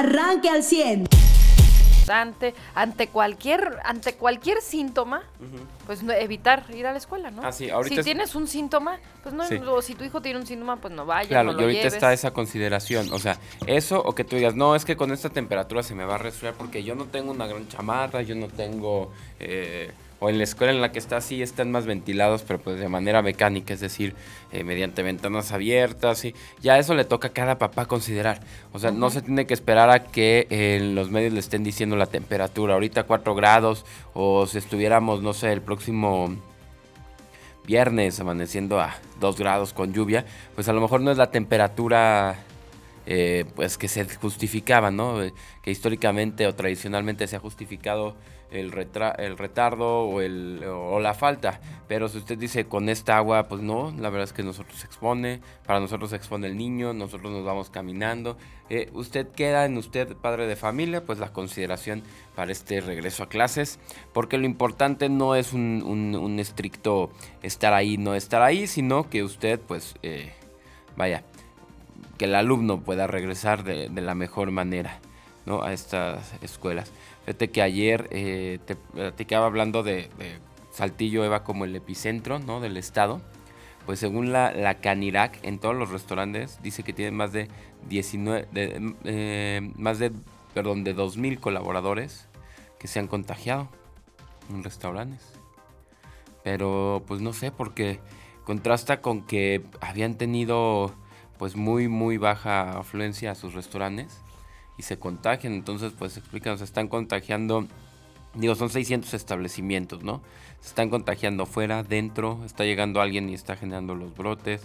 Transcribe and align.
arranque 0.00 0.48
al 0.48 0.62
100. 0.62 1.06
Ante, 2.06 2.52
ante 2.74 3.08
cualquier 3.08 3.78
ante 3.82 4.12
cualquier 4.16 4.60
síntoma, 4.60 5.22
pues 5.86 6.02
no- 6.02 6.12
evitar 6.12 6.62
ir 6.74 6.86
a 6.86 6.92
la 6.92 6.98
escuela, 6.98 7.30
¿no? 7.30 7.40
Ah, 7.42 7.50
sí, 7.50 7.70
ahorita 7.70 7.94
si 7.94 8.00
es- 8.00 8.04
tienes 8.04 8.34
un 8.34 8.46
síntoma, 8.46 8.98
pues 9.22 9.34
no, 9.34 9.42
Sí. 9.48 9.56
o 9.66 9.80
si 9.80 9.94
tu 9.94 10.04
hijo 10.04 10.20
tiene 10.20 10.38
un 10.38 10.46
síntoma, 10.46 10.76
pues 10.76 10.92
no 10.92 11.06
vaya, 11.06 11.26
Claro, 11.30 11.52
no 11.54 11.60
y 11.60 11.62
ahorita 11.62 11.78
lleves. 11.78 11.94
está 11.94 12.12
esa 12.12 12.32
consideración, 12.32 13.10
o 13.10 13.18
sea, 13.18 13.38
eso 13.66 14.02
o 14.04 14.14
que 14.14 14.22
tú 14.22 14.36
digas, 14.36 14.54
no, 14.54 14.74
es 14.76 14.84
que 14.84 14.96
con 14.98 15.12
esta 15.12 15.30
temperatura 15.30 15.82
se 15.82 15.94
me 15.94 16.04
va 16.04 16.16
a 16.16 16.18
resfriar 16.18 16.52
porque 16.52 16.82
yo 16.84 16.94
no 16.94 17.06
tengo 17.06 17.30
una 17.30 17.46
gran 17.46 17.66
chamarra, 17.68 18.20
yo 18.20 18.34
no 18.34 18.48
tengo, 18.48 19.10
eh, 19.40 19.90
o 20.24 20.30
en 20.30 20.38
la 20.38 20.44
escuela 20.44 20.72
en 20.72 20.80
la 20.80 20.90
que 20.90 20.98
está 20.98 21.20
sí 21.20 21.42
están 21.42 21.70
más 21.70 21.84
ventilados, 21.84 22.44
pero 22.44 22.58
pues 22.58 22.80
de 22.80 22.88
manera 22.88 23.20
mecánica, 23.20 23.74
es 23.74 23.80
decir, 23.80 24.14
eh, 24.52 24.64
mediante 24.64 25.02
ventanas 25.02 25.52
abiertas, 25.52 26.24
y 26.24 26.34
ya 26.62 26.78
eso 26.78 26.94
le 26.94 27.04
toca 27.04 27.28
a 27.28 27.32
cada 27.32 27.58
papá 27.58 27.84
considerar, 27.84 28.40
o 28.72 28.78
sea, 28.78 28.90
no 28.90 29.10
se 29.10 29.20
tiene 29.20 29.46
que 29.46 29.52
esperar 29.52 29.90
a 29.90 30.04
que 30.04 30.46
eh, 30.48 30.80
los 30.94 31.10
medios 31.10 31.34
le 31.34 31.40
estén 31.40 31.62
diciendo 31.62 31.96
la 31.96 32.06
temperatura, 32.06 32.72
ahorita 32.72 33.02
4 33.02 33.34
grados, 33.34 33.84
o 34.14 34.46
si 34.46 34.56
estuviéramos, 34.56 35.20
no 35.20 35.34
sé, 35.34 35.52
el 35.52 35.60
próximo 35.60 36.34
viernes 37.66 38.18
amaneciendo 38.18 38.80
a 38.80 38.94
2 39.20 39.36
grados 39.36 39.74
con 39.74 39.92
lluvia, 39.92 40.24
pues 40.54 40.70
a 40.70 40.72
lo 40.72 40.80
mejor 40.80 41.02
no 41.02 41.10
es 41.10 41.18
la 41.18 41.30
temperatura 41.30 42.36
eh, 43.06 43.44
pues 43.54 43.76
que 43.76 43.88
se 43.88 44.04
justificaba, 44.16 44.90
¿no? 44.90 45.22
Eh, 45.22 45.34
que 45.62 45.70
históricamente 45.70 46.46
o 46.46 46.54
tradicionalmente 46.54 47.26
se 47.26 47.36
ha 47.36 47.38
justificado 47.38 48.16
el, 48.50 48.72
el 49.18 49.38
retardo 49.38 50.08
o, 50.08 51.00
la 51.00 51.12
falta. 51.12 51.60
Pero 51.86 52.08
si 52.08 52.18
usted 52.18 52.38
dice 52.38 52.66
con 52.66 52.88
esta 52.88 53.18
agua, 53.18 53.44
pues 53.44 53.60
no, 53.60 53.92
la 53.98 54.08
verdad 54.08 54.24
es 54.24 54.32
que 54.32 54.42
nosotros 54.42 54.78
se 54.78 54.86
expone, 54.86 55.40
para 55.66 55.80
nosotros 55.80 56.10
se 56.10 56.16
expone 56.16 56.46
el 56.46 56.56
niño, 56.56 56.94
nosotros 56.94 57.30
nos 57.30 57.44
vamos 57.44 57.68
caminando. 57.68 58.38
Eh, 58.70 58.88
usted 58.94 59.28
queda 59.28 59.66
en 59.66 59.76
usted, 59.76 60.16
padre 60.16 60.46
de 60.46 60.56
familia, 60.56 61.04
pues 61.04 61.18
la 61.18 61.32
consideración 61.32 62.02
para 62.34 62.52
este 62.52 62.80
regreso 62.80 63.24
a 63.24 63.28
clases, 63.28 63.78
porque 64.14 64.38
lo 64.38 64.46
importante 64.46 65.10
no 65.10 65.34
es 65.34 65.52
un, 65.52 66.36
estricto 66.38 67.10
estar 67.42 67.74
ahí, 67.74 67.98
no 67.98 68.14
estar 68.14 68.40
ahí, 68.40 68.66
sino 68.66 69.10
que 69.10 69.22
usted, 69.22 69.60
pues, 69.60 69.94
vaya, 70.96 71.22
que 72.18 72.26
el 72.26 72.34
alumno 72.34 72.80
pueda 72.80 73.06
regresar 73.06 73.64
de, 73.64 73.88
de 73.88 74.00
la 74.00 74.14
mejor 74.14 74.50
manera 74.50 75.00
¿no? 75.46 75.62
a 75.62 75.72
estas 75.72 76.34
escuelas. 76.42 76.92
Fíjate 77.24 77.50
que 77.50 77.62
ayer 77.62 78.08
eh, 78.10 78.58
te 78.66 78.76
platicaba 78.76 79.46
hablando 79.46 79.82
de, 79.82 80.08
de 80.18 80.38
Saltillo, 80.70 81.24
Eva, 81.24 81.44
como 81.44 81.64
el 81.64 81.74
epicentro 81.76 82.38
¿no? 82.38 82.60
del 82.60 82.76
estado. 82.76 83.20
Pues 83.86 83.98
según 83.98 84.32
la, 84.32 84.52
la 84.52 84.80
Canirac, 84.80 85.38
en 85.44 85.58
todos 85.58 85.74
los 85.74 85.90
restaurantes, 85.90 86.58
dice 86.62 86.82
que 86.82 86.94
tienen 86.94 87.14
más 87.14 87.32
de 87.32 87.48
19, 87.88 88.48
de, 88.50 88.94
eh, 89.04 89.72
más 89.76 89.98
de, 89.98 90.10
perdón, 90.54 90.84
de 90.84 90.96
2.000 90.96 91.38
colaboradores 91.38 92.28
que 92.78 92.88
se 92.88 92.98
han 92.98 93.08
contagiado 93.08 93.68
en 94.50 94.64
restaurantes. 94.64 95.20
Pero 96.42 97.02
pues 97.06 97.20
no 97.20 97.34
sé, 97.34 97.50
porque 97.50 98.00
contrasta 98.44 99.00
con 99.00 99.22
que 99.26 99.62
habían 99.80 100.16
tenido 100.16 100.94
pues 101.38 101.56
muy 101.56 101.88
muy 101.88 102.16
baja 102.16 102.78
afluencia 102.78 103.30
a 103.32 103.34
sus 103.34 103.54
restaurantes 103.54 104.20
y 104.78 104.82
se 104.82 104.98
contagian, 104.98 105.52
entonces 105.54 105.92
pues 105.98 106.16
explican, 106.16 106.58
se 106.58 106.64
están 106.64 106.88
contagiando, 106.88 107.66
digo, 108.34 108.54
son 108.54 108.70
600 108.70 109.14
establecimientos, 109.14 110.02
¿no? 110.02 110.20
Se 110.60 110.68
están 110.68 110.90
contagiando 110.90 111.46
fuera, 111.46 111.82
dentro, 111.82 112.40
está 112.44 112.64
llegando 112.64 113.00
alguien 113.00 113.28
y 113.28 113.34
está 113.34 113.56
generando 113.56 113.94
los 113.94 114.14
brotes, 114.16 114.62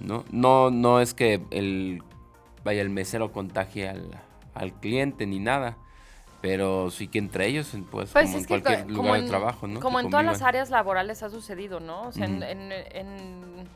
¿no? 0.00 0.24
No, 0.30 0.70
no 0.70 1.00
es 1.00 1.14
que 1.14 1.40
el, 1.50 2.02
vaya, 2.64 2.82
el 2.82 2.90
mesero 2.90 3.32
contagie 3.32 3.88
al, 3.88 4.10
al 4.54 4.72
cliente 4.72 5.26
ni 5.26 5.38
nada, 5.38 5.76
pero 6.40 6.90
sí 6.90 7.06
que 7.08 7.18
entre 7.18 7.46
ellos, 7.46 7.70
pues, 7.90 8.10
Pues 8.10 8.26
como 8.26 8.38
en 8.38 8.44
cualquier 8.44 8.90
lugar 8.90 9.20
de 9.20 9.28
trabajo, 9.28 9.66
¿no? 9.66 9.80
Como 9.80 9.98
Que 9.98 10.04
en 10.04 10.10
todas 10.10 10.26
las 10.26 10.42
áreas 10.42 10.70
laborales 10.70 11.22
ha 11.22 11.30
sucedido, 11.30 11.78
¿no? 11.80 12.02
O 12.08 12.12
sea, 12.12 12.24
en- 12.26 12.42
en, 12.42 12.72
en, 12.72 13.68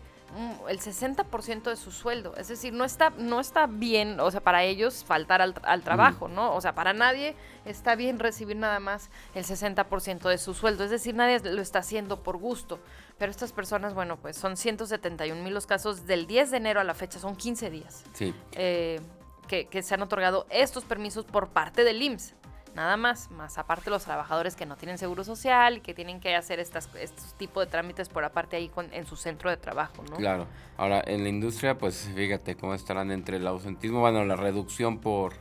el 0.67 0.79
60% 0.79 1.63
de 1.63 1.75
su 1.75 1.91
sueldo. 1.91 2.35
Es 2.37 2.47
decir, 2.47 2.73
no 2.73 2.85
está, 2.85 3.09
no 3.11 3.39
está 3.39 3.67
bien, 3.67 4.19
o 4.19 4.29
sea, 4.31 4.41
para 4.41 4.63
ellos 4.63 5.03
faltar 5.03 5.41
al, 5.41 5.55
al 5.63 5.81
trabajo, 5.83 6.27
¿no? 6.27 6.53
O 6.55 6.61
sea, 6.61 6.75
para 6.75 6.93
nadie 6.93 7.35
está 7.65 7.95
bien 7.95 8.19
recibir 8.19 8.55
nada 8.57 8.79
más 8.79 9.09
el 9.33 9.43
60% 9.45 10.29
de 10.29 10.37
su 10.37 10.53
sueldo. 10.53 10.83
Es 10.83 10.91
decir, 10.91 11.15
nadie 11.15 11.39
lo 11.39 11.61
está 11.61 11.79
haciendo 11.79 12.21
por 12.23 12.37
gusto. 12.37 12.79
Pero 13.17 13.31
estas 13.31 13.51
personas, 13.51 13.93
bueno, 13.93 14.17
pues 14.17 14.37
son 14.37 14.55
171 14.55 15.43
mil 15.43 15.53
los 15.53 15.65
casos 15.67 16.05
del 16.05 16.25
10 16.27 16.51
de 16.51 16.57
enero 16.57 16.79
a 16.79 16.83
la 16.83 16.93
fecha, 16.93 17.19
son 17.19 17.35
15 17.35 17.69
días 17.69 18.03
Sí. 18.13 18.33
eh, 18.53 19.01
que, 19.47 19.65
que 19.65 19.81
se 19.81 19.95
han 19.95 20.01
otorgado 20.03 20.45
estos 20.51 20.85
permisos 20.85 21.25
por 21.25 21.49
parte 21.49 21.83
del 21.83 22.01
IMSS. 22.01 22.35
Nada 22.75 22.95
más, 22.97 23.29
más 23.31 23.57
aparte 23.57 23.89
los 23.89 24.03
trabajadores 24.05 24.55
que 24.55 24.65
no 24.65 24.75
tienen 24.77 24.97
seguro 24.97 25.23
social 25.23 25.77
y 25.77 25.81
que 25.81 25.93
tienen 25.93 26.19
que 26.19 26.35
hacer 26.35 26.59
estas, 26.59 26.89
estos 26.95 27.33
tipos 27.33 27.65
de 27.65 27.71
trámites 27.71 28.07
por 28.09 28.23
aparte 28.23 28.55
ahí 28.55 28.69
con- 28.69 28.93
en 28.93 29.05
su 29.05 29.15
centro 29.15 29.49
de 29.49 29.57
trabajo, 29.57 30.03
¿no? 30.09 30.17
Claro. 30.17 30.45
Ahora, 30.77 31.01
en 31.05 31.23
la 31.23 31.29
industria, 31.29 31.77
pues 31.77 32.09
fíjate 32.15 32.55
cómo 32.55 32.73
estarán 32.73 33.11
entre 33.11 33.37
el 33.37 33.47
ausentismo, 33.47 33.99
bueno, 33.99 34.23
la 34.23 34.35
reducción 34.35 34.99
por 34.99 35.33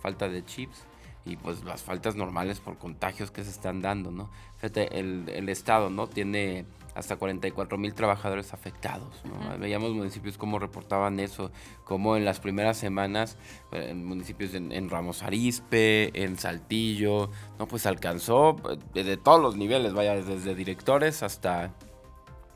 falta 0.00 0.28
de 0.28 0.44
chips 0.44 0.84
y 1.26 1.36
pues 1.36 1.64
las 1.64 1.82
faltas 1.82 2.14
normales 2.14 2.60
por 2.60 2.78
contagios 2.78 3.30
que 3.30 3.42
se 3.42 3.50
están 3.50 3.82
dando, 3.82 4.12
¿no? 4.12 4.30
Fíjate, 4.56 4.98
el, 4.98 5.28
el 5.28 5.48
Estado, 5.48 5.90
¿no? 5.90 6.06
Tiene 6.06 6.64
hasta 6.94 7.16
44 7.16 7.76
mil 7.76 7.92
trabajadores 7.94 8.54
afectados, 8.54 9.22
¿no? 9.24 9.58
Veíamos 9.58 9.92
municipios 9.92 10.38
cómo 10.38 10.58
reportaban 10.58 11.18
eso, 11.18 11.50
como 11.84 12.16
en 12.16 12.24
las 12.24 12.38
primeras 12.38 12.78
semanas, 12.78 13.36
eh, 13.72 13.88
en 13.90 14.06
municipios 14.06 14.54
en, 14.54 14.70
en 14.70 14.88
Ramos 14.88 15.22
Arizpe, 15.22 16.10
en 16.22 16.38
Saltillo, 16.38 17.30
¿no? 17.58 17.66
Pues 17.66 17.86
alcanzó 17.86 18.56
eh, 18.94 19.02
de 19.02 19.16
todos 19.16 19.42
los 19.42 19.56
niveles, 19.56 19.92
vaya, 19.92 20.14
desde 20.14 20.54
directores 20.54 21.24
hasta 21.24 21.74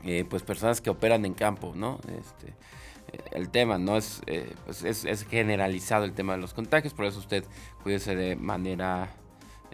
eh, 0.03 0.25
pues 0.27 0.43
personas 0.43 0.79
que 0.79 0.89
operan 0.89 1.25
en 1.25 1.33
campo, 1.33 1.73
¿no? 1.75 1.99
Este, 2.07 2.55
el 3.31 3.49
tema 3.49 3.77
no 3.77 3.97
es, 3.97 4.21
eh, 4.27 4.53
pues 4.65 4.83
es, 4.83 5.05
es 5.05 5.25
generalizado 5.25 6.05
el 6.05 6.13
tema 6.13 6.33
de 6.33 6.39
los 6.39 6.53
contagios, 6.53 6.93
por 6.93 7.05
eso 7.05 7.19
usted 7.19 7.43
cuídese 7.83 8.15
de 8.15 8.35
manera 8.35 9.09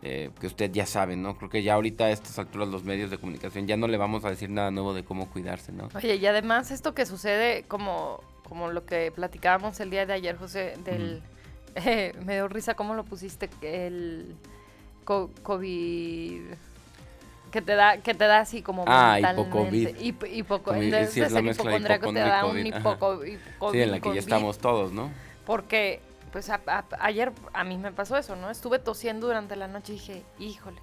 eh, 0.02 0.30
que 0.40 0.48
usted 0.48 0.72
ya 0.72 0.86
sabe, 0.86 1.16
¿no? 1.16 1.38
Creo 1.38 1.50
que 1.50 1.64
ya 1.64 1.74
ahorita 1.74 2.06
a 2.06 2.12
estas 2.12 2.38
alturas 2.40 2.68
los 2.68 2.84
medios 2.84 3.10
de 3.10 3.18
comunicación 3.18 3.68
ya 3.68 3.78
no 3.78 3.88
le 3.88 3.98
vamos 3.98 4.24
a 4.26 4.30
decir 4.30 4.50
nada 4.50 4.70
nuevo 4.72 4.94
de 4.94 5.04
cómo 5.04 5.30
cuidarse, 5.30 5.72
¿no? 5.72 5.90
Oye, 5.96 6.16
y 6.16 6.26
además 6.26 6.72
esto 6.72 6.94
que 6.94 7.06
sucede 7.06 7.64
como, 7.68 8.22
como 8.48 8.70
lo 8.72 8.86
que 8.86 9.12
platicábamos 9.12 9.80
el 9.80 9.90
día 9.90 10.06
de 10.06 10.14
ayer, 10.14 10.38
José, 10.38 10.74
del... 10.86 11.22
eh, 11.76 12.14
me 12.26 12.34
dio 12.36 12.48
risa 12.48 12.74
cómo 12.76 12.94
lo 12.96 13.04
pusiste, 13.06 13.50
el... 13.62 14.36
co- 15.04 15.32
COVID 15.44 16.42
que 17.52 17.62
te 17.62 17.76
da 17.76 17.98
que 17.98 18.14
te 18.14 18.26
da 18.26 18.40
así 18.40 18.62
como 18.62 18.84
Ah, 18.88 19.20
hipocovid. 19.20 19.90
Hip- 20.00 20.24
hipoco- 20.24 20.64
Como- 20.64 20.82
en 20.82 20.92
vez 20.92 21.12
sí, 21.12 21.20
de 21.22 21.26
es 21.28 21.32
la 21.32 21.42
mezcla 21.42 21.64
hipocondriaco, 21.72 22.14
te 22.14 22.20
da 22.20 22.46
un 22.46 22.58
hipoco- 22.66 23.72
Sí, 23.72 23.82
en 23.82 23.92
la 23.92 24.00
que 24.00 24.14
ya 24.14 24.20
estamos 24.20 24.58
todos, 24.58 24.92
¿no? 24.92 25.10
Porque, 25.46 26.02
pues, 26.32 26.50
a- 26.50 26.62
a- 26.68 26.86
ayer 27.00 27.32
a 27.54 27.64
mí 27.64 27.78
me 27.78 27.92
pasó 27.92 28.18
eso, 28.18 28.36
¿no? 28.36 28.50
Estuve 28.50 28.80
tosiendo 28.80 29.28
durante 29.28 29.56
la 29.56 29.68
noche 29.68 29.94
y 29.94 29.96
dije, 29.96 30.24
híjole. 30.40 30.82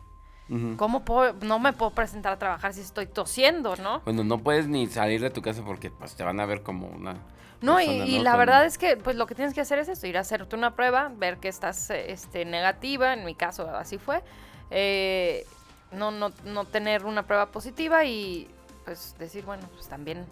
¿cómo 0.77 1.07
puedo, 1.07 1.33
no 1.41 1.59
me 1.59 1.73
puedo 1.73 1.91
presentar 1.93 2.35
a 2.35 2.39
trabajar 2.39 2.75
si 2.75 2.83
estoy 2.83 3.07
tosiendo, 3.07 3.77
¿no? 3.77 4.01
Bueno, 4.05 4.25
no 4.25 4.37
puedes 4.39 4.69
ni 4.69 4.87
salir 4.89 5.23
de 5.23 5.31
tu 5.31 5.41
casa 5.41 5.63
porque 5.65 5.91
pues 5.91 6.17
te 6.17 6.23
van 6.23 6.39
a 6.39 6.45
ver 6.45 6.63
como 6.63 6.87
una 6.89 7.17
No, 7.63 7.81
y, 7.81 7.87
persona, 7.87 8.05
y 8.07 8.17
¿no? 8.19 8.25
la 8.25 8.31
Con- 8.33 8.39
verdad 8.41 8.67
es 8.67 8.77
que, 8.77 8.99
pues, 8.99 9.17
lo 9.17 9.27
que 9.27 9.35
tienes 9.35 9.55
que 9.55 9.63
hacer 9.63 9.79
es 9.79 9.89
esto, 9.89 10.07
ir 10.07 10.19
a 10.19 10.21
hacerte 10.21 10.55
una 10.55 10.75
prueba, 10.77 11.11
ver 11.17 11.39
que 11.39 11.49
estás, 11.49 11.89
este, 11.89 12.45
negativa, 12.45 13.15
en 13.15 13.25
mi 13.25 13.35
caso 13.35 13.71
así 13.71 13.97
fue, 13.97 14.23
eh, 14.71 15.47
no, 15.95 16.11
no, 16.11 16.33
no 16.45 16.65
tener 16.65 17.05
una 17.05 17.27
prueba 17.27 17.47
positiva 17.47 18.05
y, 18.05 18.49
pues, 18.85 19.17
decir, 19.19 19.45
bueno, 19.45 19.69
pues 19.75 19.89
también 19.89 20.27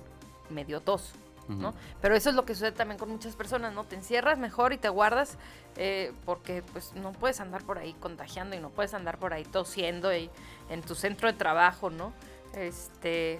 me 0.51 0.65
dio 0.65 0.81
tos. 0.81 1.15
¿no? 1.49 1.75
Pero 2.01 2.15
eso 2.15 2.31
es 2.31 2.37
lo 2.37 2.45
que 2.45 2.55
sucede 2.55 2.73
también 2.73 2.99
con 2.99 3.11
muchas 3.11 3.37
personas, 3.37 3.75
¿no? 3.75 3.85
Te 3.85 3.97
encierras 3.97 4.39
mejor 4.39 4.73
y 4.73 4.79
te 4.79 4.89
guardas 4.89 5.37
eh, 5.77 6.13
porque 6.25 6.63
pues 6.73 6.95
no 6.95 7.13
puedes 7.13 7.41
andar 7.41 7.63
por 7.65 7.79
ahí 7.79 7.95
contagiando 7.95 8.57
y 8.57 8.61
no 8.61 8.71
puedes 8.71 8.95
andar 8.95 9.19
por 9.19 9.33
ahí 9.35 9.45
tosiendo 9.45 10.15
y, 10.15 10.31
en 10.71 10.83
tu 10.83 10.95
centro 10.95 11.31
de 11.31 11.37
trabajo, 11.37 11.91
¿no? 11.91 12.13
Este 12.55 13.39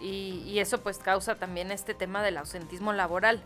y, 0.00 0.42
y 0.46 0.58
eso 0.58 0.80
pues 0.80 0.98
causa 0.98 1.36
también 1.36 1.70
este 1.70 1.94
tema 1.94 2.22
del 2.22 2.36
ausentismo 2.38 2.92
laboral. 2.92 3.42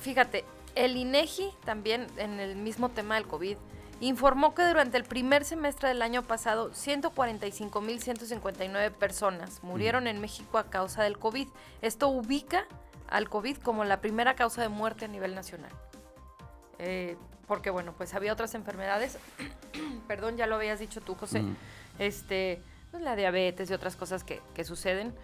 Fíjate, 0.00 0.44
el 0.74 0.96
INEGI 0.96 1.50
también 1.64 2.06
en 2.16 2.40
el 2.40 2.56
mismo 2.56 2.90
tema 2.90 3.14
del 3.14 3.26
COVID 3.26 3.56
informó 4.00 4.54
que 4.54 4.64
durante 4.64 4.96
el 4.96 5.04
primer 5.04 5.44
semestre 5.44 5.88
del 5.88 6.02
año 6.02 6.22
pasado 6.22 6.70
145.159 6.70 8.92
personas 8.92 9.62
murieron 9.62 10.06
en 10.06 10.20
México 10.20 10.58
a 10.58 10.70
causa 10.70 11.02
del 11.02 11.18
COVID. 11.18 11.48
Esto 11.82 12.08
ubica 12.08 12.66
al 13.08 13.28
COVID 13.28 13.58
como 13.58 13.84
la 13.84 14.00
primera 14.00 14.34
causa 14.34 14.62
de 14.62 14.68
muerte 14.68 15.06
a 15.06 15.08
nivel 15.08 15.34
nacional. 15.34 15.72
Eh, 16.78 17.16
porque 17.46 17.70
bueno, 17.70 17.94
pues 17.96 18.14
había 18.14 18.32
otras 18.32 18.54
enfermedades, 18.54 19.18
perdón, 20.06 20.36
ya 20.36 20.46
lo 20.46 20.56
habías 20.56 20.78
dicho 20.78 21.00
tú, 21.00 21.14
José, 21.14 21.42
este, 21.98 22.62
pues, 22.90 23.02
la 23.02 23.16
diabetes 23.16 23.70
y 23.70 23.72
otras 23.72 23.96
cosas 23.96 24.22
que, 24.22 24.42
que 24.54 24.64
suceden, 24.64 25.14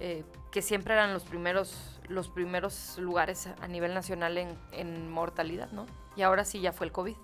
eh, 0.00 0.24
que 0.50 0.62
siempre 0.62 0.94
eran 0.94 1.12
los 1.12 1.24
primeros, 1.24 2.00
los 2.08 2.28
primeros 2.28 2.98
lugares 2.98 3.48
a 3.60 3.68
nivel 3.68 3.94
nacional 3.94 4.38
en, 4.38 4.58
en 4.72 5.10
mortalidad, 5.10 5.70
¿no? 5.70 5.86
Y 6.16 6.22
ahora 6.22 6.44
sí 6.44 6.60
ya 6.60 6.72
fue 6.72 6.86
el 6.86 6.92
COVID. 6.92 7.16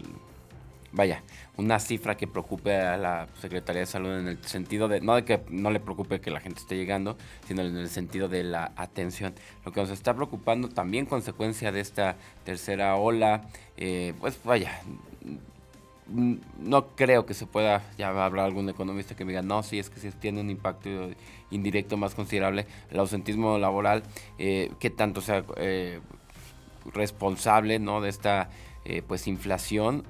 Vaya, 0.93 1.23
una 1.55 1.79
cifra 1.79 2.17
que 2.17 2.27
preocupe 2.27 2.75
a 2.75 2.97
la 2.97 3.29
Secretaría 3.39 3.79
de 3.79 3.85
Salud 3.85 4.09
en 4.19 4.27
el 4.27 4.43
sentido 4.43 4.89
de, 4.89 4.99
no 4.99 5.15
de 5.15 5.23
que 5.23 5.41
no 5.49 5.71
le 5.71 5.79
preocupe 5.79 6.19
que 6.19 6.29
la 6.31 6.41
gente 6.41 6.59
esté 6.59 6.75
llegando, 6.75 7.15
sino 7.47 7.61
en 7.61 7.77
el 7.77 7.87
sentido 7.87 8.27
de 8.27 8.43
la 8.43 8.73
atención. 8.75 9.33
Lo 9.63 9.71
que 9.71 9.79
nos 9.79 9.89
está 9.89 10.13
preocupando 10.13 10.67
también 10.67 11.05
consecuencia 11.05 11.71
de 11.71 11.79
esta 11.79 12.17
tercera 12.43 12.97
ola, 12.97 13.43
eh, 13.77 14.13
pues 14.19 14.37
vaya, 14.43 14.81
no 16.11 16.87
creo 16.95 17.25
que 17.25 17.33
se 17.33 17.45
pueda, 17.45 17.83
ya 17.97 18.09
habrá 18.09 18.45
algún 18.45 18.69
economista 18.69 19.15
que 19.15 19.25
me 19.25 19.31
diga, 19.31 19.41
no, 19.41 19.63
sí, 19.63 19.79
es 19.79 19.89
que 19.89 19.99
sí 19.99 20.09
tiene 20.19 20.41
un 20.41 20.49
impacto 20.49 20.89
indirecto 21.49 21.97
más 21.97 22.15
considerable 22.15 22.65
el 22.89 22.99
ausentismo 22.99 23.57
laboral, 23.57 24.03
eh, 24.37 24.71
que 24.79 24.89
tanto 24.89 25.21
sea 25.21 25.43
eh, 25.57 25.99
responsable 26.93 27.79
¿no? 27.79 28.01
de 28.01 28.09
esta 28.09 28.49
eh, 28.85 29.01
pues 29.07 29.27
inflación 29.27 30.03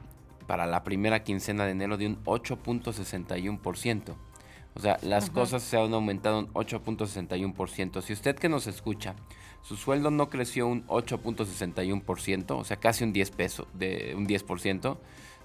para 0.47 0.65
la 0.65 0.83
primera 0.83 1.23
quincena 1.23 1.65
de 1.65 1.71
enero 1.71 1.97
de 1.97 2.07
un 2.07 2.23
8.61%. 2.25 4.15
O 4.73 4.79
sea, 4.79 4.97
las 5.01 5.29
cosas 5.29 5.63
se 5.63 5.77
han 5.77 5.93
aumentado 5.93 6.39
un 6.39 6.47
8.61%. 6.53 8.01
Si 8.01 8.13
usted 8.13 8.37
que 8.37 8.47
nos 8.47 8.67
escucha, 8.67 9.15
su 9.61 9.75
sueldo 9.75 10.11
no 10.11 10.29
creció 10.29 10.67
un 10.67 10.87
8.61%, 10.87 12.51
o 12.51 12.63
sea, 12.63 12.77
casi 12.77 13.03
un 13.03 13.11
10 13.11 13.31
pesos, 13.31 13.67
de 13.73 14.13
un 14.15 14.27
10%, 14.27 14.97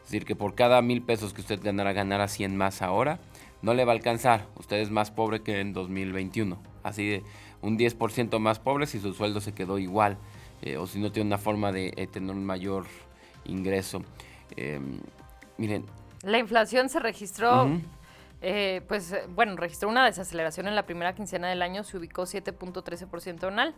es 0.07 0.13
decir, 0.13 0.25
que 0.25 0.37
por 0.37 0.55
cada 0.55 0.81
mil 0.83 1.03
pesos 1.03 1.35
que 1.35 1.41
usted 1.41 1.61
ganara, 1.61 1.93
ganara 1.93 2.29
100 2.29 2.57
más 2.57 2.81
ahora, 2.81 3.19
no 3.61 3.75
le 3.75 3.85
va 3.85 3.91
a 3.93 3.97
alcanzar. 3.97 4.47
Usted 4.57 4.77
es 4.77 4.91
más 4.91 5.11
pobre 5.11 5.43
que 5.43 5.61
en 5.61 5.73
2021. 5.73 6.63
Así 6.85 7.09
de 7.09 7.23
un 7.61 7.77
10% 7.77 8.39
más 8.39 8.61
pobre 8.61 8.87
si 8.87 9.01
su 9.01 9.13
sueldo 9.13 9.41
se 9.41 9.53
quedó 9.53 9.79
igual, 9.79 10.17
eh, 10.63 10.77
o 10.77 10.87
si 10.87 11.01
no 11.01 11.11
tiene 11.11 11.27
una 11.27 11.39
forma 11.39 11.73
de 11.73 11.93
eh, 11.97 12.07
tener 12.07 12.31
un 12.37 12.45
mayor 12.47 12.87
ingreso. 13.45 14.03
Eh, 14.57 14.81
miren, 15.59 15.85
La 16.23 16.39
inflación 16.39 16.89
se 16.89 17.01
registró, 17.01 17.69
eh, 18.43 18.83
pues 18.87 19.13
bueno, 19.35 19.57
registró 19.57 19.89
una 19.89 20.05
desaceleración 20.05 20.69
en 20.69 20.77
la 20.77 20.87
primera 20.87 21.17
quincena 21.17 21.49
del 21.49 21.63
año, 21.63 21.83
se 21.83 21.97
ubicó 21.97 22.23
7.13% 22.23 23.49
anual, 23.49 23.75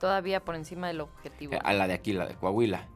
todavía 0.00 0.40
por 0.44 0.56
encima 0.56 0.88
del 0.88 1.02
objetivo. 1.02 1.52
eh, 1.54 1.60
a 1.62 1.72
la 1.72 1.86
de 1.86 1.94
aquí, 1.94 2.12
la 2.12 2.26
de 2.26 2.34
Coahuila. 2.34 2.88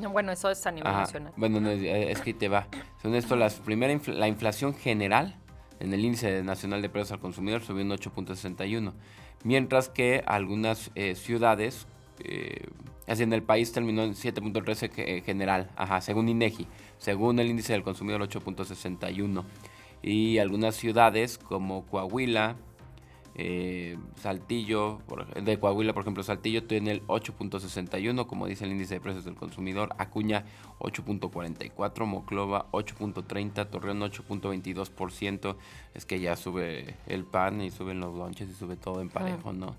No, 0.00 0.10
Bueno, 0.10 0.32
eso 0.32 0.50
es 0.50 0.66
a 0.66 0.70
nivel 0.70 0.88
Ajá, 0.88 1.00
nacional. 1.00 1.32
Bueno, 1.36 1.60
no, 1.60 1.70
eh, 1.70 2.10
es 2.10 2.20
que 2.20 2.34
te 2.34 2.48
va. 2.48 2.66
Según 3.00 3.16
esto, 3.16 3.36
las 3.36 3.54
primera 3.54 3.92
infl- 3.92 4.14
la 4.14 4.28
inflación 4.28 4.74
general 4.74 5.36
en 5.80 5.92
el 5.92 6.04
índice 6.04 6.42
nacional 6.42 6.82
de 6.82 6.88
precios 6.88 7.12
al 7.12 7.20
consumidor 7.20 7.62
subió 7.62 7.82
un 7.84 7.90
8.61, 7.90 8.92
mientras 9.44 9.88
que 9.88 10.22
algunas 10.26 10.90
eh, 10.94 11.14
ciudades, 11.14 11.86
eh, 12.20 12.66
así 13.06 13.22
en 13.22 13.32
el 13.32 13.42
país 13.42 13.72
terminó 13.72 14.02
en 14.02 14.14
7.13 14.14 14.88
que- 14.90 15.18
eh, 15.18 15.20
general, 15.22 15.70
ajá, 15.76 16.00
según 16.00 16.28
INEGI, 16.28 16.66
según 16.98 17.38
el 17.38 17.48
índice 17.48 17.72
del 17.72 17.82
consumidor 17.82 18.22
8.61, 18.22 19.44
y 20.02 20.38
algunas 20.38 20.74
ciudades 20.76 21.38
como 21.38 21.86
Coahuila, 21.86 22.56
eh, 23.36 23.98
Saltillo, 24.16 25.00
de 25.42 25.58
Coahuila, 25.58 25.92
por 25.92 26.02
ejemplo, 26.02 26.22
Saltillo 26.22 26.64
tiene 26.64 26.92
el 26.92 27.06
8.61, 27.06 28.26
como 28.26 28.46
dice 28.46 28.64
el 28.64 28.70
índice 28.70 28.94
de 28.94 29.00
precios 29.00 29.24
del 29.24 29.34
consumidor, 29.34 29.94
Acuña 29.98 30.44
8.44, 30.78 32.06
Moclova 32.06 32.66
8.30, 32.70 33.68
Torreón 33.70 34.00
8.22%, 34.00 35.56
es 35.94 36.06
que 36.06 36.20
ya 36.20 36.36
sube 36.36 36.96
el 37.06 37.24
pan 37.24 37.60
y 37.60 37.70
suben 37.70 38.00
los 38.00 38.14
lonches 38.14 38.48
y 38.48 38.54
sube 38.54 38.76
todo 38.76 39.00
en 39.00 39.08
parejo, 39.08 39.52
¿no? 39.52 39.74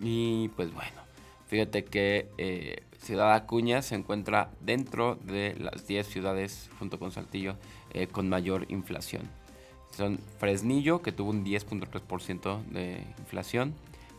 Y 0.00 0.48
pues 0.56 0.72
bueno, 0.72 1.02
fíjate 1.48 1.84
que 1.84 2.28
eh, 2.38 2.82
Ciudad 2.98 3.34
Acuña 3.34 3.82
se 3.82 3.94
encuentra 3.94 4.50
dentro 4.60 5.16
de 5.16 5.54
las 5.58 5.86
10 5.86 6.06
ciudades, 6.06 6.70
junto 6.78 6.98
con 6.98 7.12
Saltillo, 7.12 7.56
eh, 7.92 8.06
con 8.06 8.28
mayor 8.30 8.64
inflación. 8.70 9.28
Son 9.90 10.18
Fresnillo, 10.38 11.02
que 11.02 11.12
tuvo 11.12 11.30
un 11.30 11.44
10.3% 11.44 12.64
de 12.66 13.04
inflación. 13.18 13.74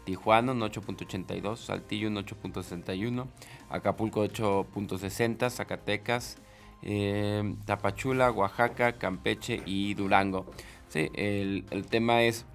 Tijuana, 0.05 0.51
un 0.51 0.61
8.82. 0.61 1.57
Saltillo, 1.57 2.07
un 2.09 2.15
8.61. 2.17 3.25
Acapulco, 3.69 4.23
8.60. 4.25 5.49
Zacatecas, 5.49 6.37
eh, 6.81 7.55
Tapachula, 7.65 8.31
Oaxaca, 8.31 8.93
Campeche 8.93 9.61
y 9.65 9.93
Durango. 9.93 10.45
Sí, 10.89 11.09
el, 11.13 11.65
el 11.71 11.85
tema 11.85 12.23
es 12.23 12.45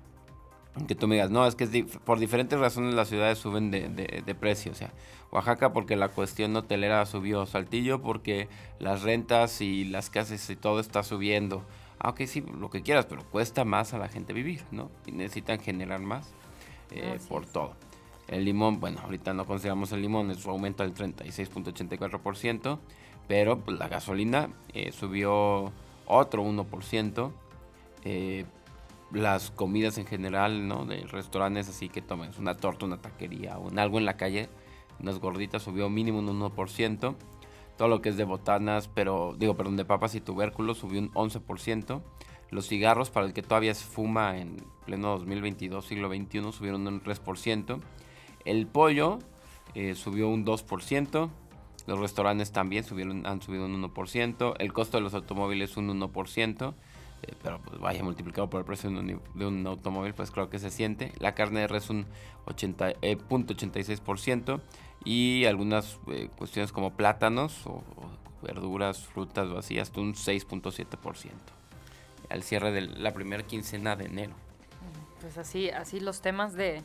que 0.88 0.94
tú 0.94 1.08
me 1.08 1.14
digas, 1.14 1.30
no, 1.30 1.46
es 1.46 1.54
que 1.54 1.64
es 1.64 1.70
por 2.04 2.18
diferentes 2.18 2.58
razones 2.58 2.94
las 2.94 3.08
ciudades 3.08 3.38
suben 3.38 3.70
de, 3.70 3.88
de- 3.88 4.23
de 4.26 4.35
precio. 4.35 4.73
O 4.73 4.75
sea, 4.75 4.92
Oaxaca 5.32 5.73
porque 5.73 5.96
la 5.96 6.08
cuestión 6.08 6.54
hotelera 6.54 7.06
subió, 7.06 7.46
Saltillo 7.46 8.02
porque 8.02 8.49
las 8.78 9.02
rentas 9.02 9.62
y 9.62 9.85
las 9.85 10.11
casas 10.11 10.50
y 10.50 10.56
todo 10.56 10.80
está 10.80 11.02
subiendo. 11.02 11.62
Ah, 11.98 12.10
ok, 12.10 12.22
sí, 12.26 12.42
lo 12.42 12.70
que 12.70 12.82
quieras, 12.82 13.06
pero 13.06 13.24
cuesta 13.24 13.64
más 13.64 13.94
a 13.94 13.98
la 13.98 14.08
gente 14.08 14.32
vivir, 14.32 14.62
¿no? 14.70 14.90
Y 15.06 15.12
necesitan 15.12 15.58
generar 15.58 16.00
más 16.00 16.28
eh, 16.90 17.18
por 17.28 17.44
es. 17.44 17.52
todo. 17.52 17.74
El 18.28 18.44
limón, 18.44 18.80
bueno, 18.80 19.00
ahorita 19.02 19.32
no 19.34 19.46
consideramos 19.46 19.92
el 19.92 20.02
limón, 20.02 20.30
es 20.30 20.38
su 20.38 20.50
aumento 20.50 20.82
del 20.82 20.94
36.84%, 20.94 22.78
pero 23.28 23.60
pues, 23.60 23.78
la 23.78 23.88
gasolina 23.88 24.50
eh, 24.74 24.92
subió 24.92 25.72
otro 26.06 26.44
1%. 26.44 27.32
eh, 28.04 28.44
las 29.12 29.50
comidas 29.52 29.98
en 29.98 30.06
general, 30.06 30.66
¿no? 30.66 30.84
De 30.84 30.98
restaurantes 31.06 31.68
así 31.68 31.88
que 31.88 32.02
tomes 32.02 32.38
una 32.38 32.56
torta, 32.56 32.86
una 32.86 33.00
taquería 33.00 33.56
o 33.58 33.70
algo 33.78 33.98
en 33.98 34.04
la 34.04 34.16
calle, 34.16 34.48
unas 35.00 35.18
gorditas 35.20 35.62
subió 35.62 35.88
mínimo 35.88 36.18
un 36.18 36.40
1%. 36.40 37.14
Todo 37.76 37.88
lo 37.88 38.00
que 38.00 38.09
es 38.09 38.16
de 38.16 38.25
botanas, 38.25 38.88
pero 38.88 39.35
digo, 39.38 39.54
perdón, 39.54 39.76
de 39.76 39.85
papas 39.85 40.14
y 40.14 40.21
tubérculos 40.21 40.78
subió 40.78 41.00
un 41.00 41.12
11%. 41.12 42.00
Los 42.50 42.68
cigarros, 42.68 43.11
para 43.11 43.26
el 43.26 43.33
que 43.33 43.42
todavía 43.42 43.75
se 43.75 43.85
fuma 43.85 44.38
en 44.38 44.56
pleno 44.85 45.18
2022, 45.18 45.85
siglo 45.85 46.09
XXI, 46.09 46.52
subieron 46.52 46.87
un 46.87 47.02
3%. 47.02 47.80
El 48.45 48.66
pollo 48.66 49.18
eh, 49.75 49.95
subió 49.95 50.28
un 50.28 50.47
2%. 50.47 51.30
Los 51.87 51.99
restaurantes 51.99 52.52
también 52.52 52.85
subieron, 52.85 53.26
han 53.26 53.42
subido 53.42 53.66
un 53.66 53.83
1%. 53.83 54.54
El 54.59 54.73
costo 54.73 54.97
de 54.97 55.02
los 55.02 55.14
automóviles 55.14 55.76
un 55.76 55.88
1%. 55.88 56.75
Eh, 57.23 57.33
pero 57.42 57.61
pues 57.61 57.80
vaya 57.80 58.04
multiplicado 58.04 58.50
por 58.50 58.61
el 58.61 58.66
precio 58.66 58.90
de 58.90 59.47
un, 59.47 59.66
automóvil, 59.66 60.12
pues 60.14 60.30
creo 60.30 60.50
que 60.50 60.59
se 60.59 60.71
siente. 60.71 61.12
La 61.18 61.35
carne 61.35 61.61
de 61.61 61.66
res 61.66 61.90
un 61.90 62.06
80.86% 62.47 64.56
eh, 64.56 64.61
y 65.04 65.44
algunas 65.44 65.98
eh, 66.08 66.28
cuestiones 66.36 66.72
como 66.72 66.94
plátanos 66.94 67.66
o, 67.66 67.82
verduras, 68.42 69.04
frutas 69.06 69.48
o 69.48 69.58
así, 69.58 69.78
hasta 69.78 70.00
un 70.00 70.14
6.7% 70.14 71.30
al 72.28 72.42
cierre 72.42 72.72
de 72.72 72.82
la 72.82 73.12
primera 73.12 73.42
quincena 73.44 73.96
de 73.96 74.06
enero. 74.06 74.34
Pues 75.20 75.38
así, 75.38 75.70
así 75.70 76.00
los 76.00 76.20
temas 76.20 76.54
de, 76.54 76.82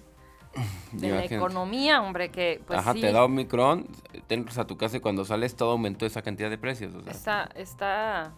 de 0.91 1.09
la 1.09 1.25
economía, 1.25 2.01
hombre, 2.01 2.29
que 2.29 2.61
pues 2.65 2.79
Ajá, 2.79 2.93
te 2.93 3.11
da 3.11 3.23
Omicron, 3.23 3.87
te 4.27 4.35
entras 4.35 4.57
a 4.57 4.65
tu 4.65 4.77
casa 4.77 4.97
y 4.97 4.99
cuando 4.99 5.25
sales 5.25 5.55
todo 5.55 5.71
aumentó 5.71 6.05
esa 6.05 6.21
cantidad 6.21 6.49
de 6.49 6.57
precios. 6.57 6.93
está, 7.07 7.49
está 7.55 8.33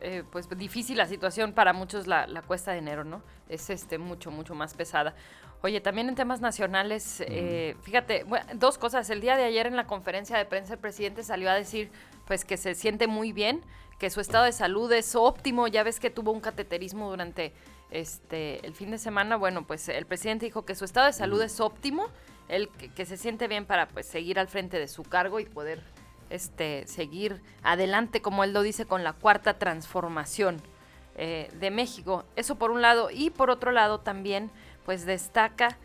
eh, 0.00 0.24
pues 0.30 0.48
difícil 0.56 0.98
la 0.98 1.06
situación 1.06 1.52
para 1.52 1.72
muchos 1.72 2.06
la, 2.06 2.26
cuesta 2.46 2.72
de 2.72 2.78
enero, 2.78 3.04
¿no? 3.04 3.22
Es 3.48 3.70
este 3.70 3.98
mucho, 3.98 4.30
mucho 4.30 4.54
más 4.54 4.74
pesada. 4.74 5.14
Oye, 5.62 5.80
también 5.80 6.08
en 6.08 6.14
temas 6.14 6.40
nacionales, 6.40 7.22
eh, 7.26 7.76
fíjate, 7.82 8.24
dos 8.54 8.78
cosas. 8.78 9.08
El 9.10 9.20
día 9.20 9.36
de 9.36 9.44
ayer 9.44 9.66
en 9.66 9.76
la 9.76 9.86
conferencia 9.86 10.36
de 10.36 10.44
prensa 10.44 10.74
el 10.74 10.80
presidente 10.80 11.22
salió 11.22 11.50
a 11.50 11.54
decir 11.54 11.90
pues 12.26 12.44
que 12.44 12.56
se 12.56 12.74
siente 12.74 13.06
muy 13.06 13.32
bien, 13.32 13.62
que 13.98 14.10
su 14.10 14.20
estado 14.20 14.44
de 14.44 14.52
salud 14.52 14.92
es 14.92 15.14
óptimo. 15.14 15.66
Ya 15.66 15.82
ves 15.82 15.98
que 15.98 16.10
tuvo 16.10 16.32
un 16.32 16.40
cateterismo 16.40 17.10
durante 17.10 17.52
este 17.90 18.64
el 18.66 18.74
fin 18.74 18.90
de 18.90 18.98
semana. 18.98 19.36
Bueno, 19.36 19.66
pues 19.66 19.88
el 19.88 20.06
presidente 20.06 20.46
dijo 20.46 20.64
que 20.64 20.74
su 20.74 20.84
estado 20.84 21.06
de 21.06 21.12
salud 21.12 21.40
es 21.42 21.60
óptimo, 21.60 22.06
el 22.48 22.68
que, 22.68 22.92
que 22.92 23.06
se 23.06 23.16
siente 23.16 23.48
bien 23.48 23.64
para 23.64 23.88
pues 23.88 24.06
seguir 24.06 24.38
al 24.38 24.48
frente 24.48 24.78
de 24.78 24.88
su 24.88 25.02
cargo 25.02 25.40
y 25.40 25.46
poder 25.46 25.82
este, 26.30 26.86
seguir 26.86 27.40
adelante, 27.62 28.20
como 28.20 28.44
él 28.44 28.52
lo 28.52 28.62
dice, 28.62 28.86
con 28.86 29.04
la 29.04 29.12
cuarta 29.12 29.58
transformación 29.58 30.60
eh, 31.16 31.48
de 31.54 31.70
México. 31.70 32.24
Eso 32.36 32.56
por 32.56 32.70
un 32.70 32.82
lado. 32.82 33.10
Y 33.10 33.30
por 33.30 33.50
otro 33.50 33.72
lado 33.72 34.00
también, 34.00 34.50
pues 34.86 35.04
destaca 35.04 35.76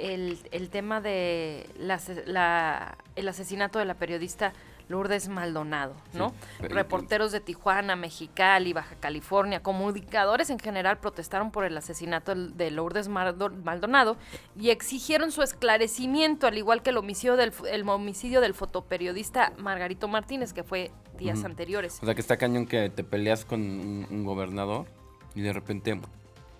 el, 0.00 0.38
el 0.50 0.70
tema 0.70 1.00
de 1.00 1.68
la, 1.76 2.98
el 3.14 3.28
asesinato 3.28 3.78
de 3.78 3.84
la 3.84 3.94
periodista 3.94 4.52
Lourdes 4.88 5.28
Maldonado, 5.28 5.94
¿no? 6.12 6.32
Reporteros 6.60 7.32
de 7.32 7.40
Tijuana, 7.40 7.96
Mexicali, 7.96 8.72
Baja 8.72 8.94
California, 9.00 9.60
comunicadores 9.60 10.48
en 10.48 10.60
general 10.60 10.98
protestaron 10.98 11.50
por 11.50 11.64
el 11.64 11.76
asesinato 11.76 12.34
de 12.34 12.70
Lourdes 12.70 13.08
Maldonado 13.08 14.16
y 14.58 14.70
exigieron 14.70 15.32
su 15.32 15.42
esclarecimiento, 15.42 16.46
al 16.46 16.56
igual 16.56 16.82
que 16.82 16.90
el 16.90 16.98
homicidio 16.98 17.36
del, 17.36 17.52
el 17.68 17.88
homicidio 17.88 18.40
del 18.40 18.54
fotoperiodista 18.54 19.52
Margarito 19.58 20.06
Martínez, 20.06 20.52
que 20.52 20.62
fue 20.62 20.92
días 21.18 21.44
anteriores. 21.44 21.98
O 22.00 22.06
sea, 22.06 22.14
que 22.14 22.20
está 22.20 22.36
cañón 22.36 22.66
que 22.66 22.88
te 22.88 23.02
peleas 23.02 23.44
con 23.44 23.60
un 23.60 24.24
gobernador 24.24 24.86
y 25.34 25.40
de 25.40 25.52
repente 25.52 26.00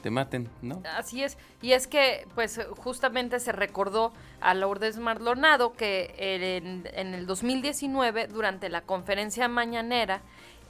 te 0.03 0.11
maten, 0.11 0.49
¿no? 0.63 0.83
Así 0.97 1.23
es. 1.23 1.37
Y 1.63 1.73
es 1.73 1.87
que, 1.87 2.27
pues, 2.35 2.61
justamente 2.77 3.41
se 3.41 3.53
recordó 3.53 4.13
a 4.41 4.55
Lourdes 4.55 4.99
Maldonado 4.99 5.73
que 5.73 6.15
en, 6.19 6.89
en 6.93 7.15
el 7.15 7.27
2019, 7.27 8.29
durante 8.29 8.69
la 8.69 8.83
conferencia 8.83 9.49
mañanera, 9.49 10.23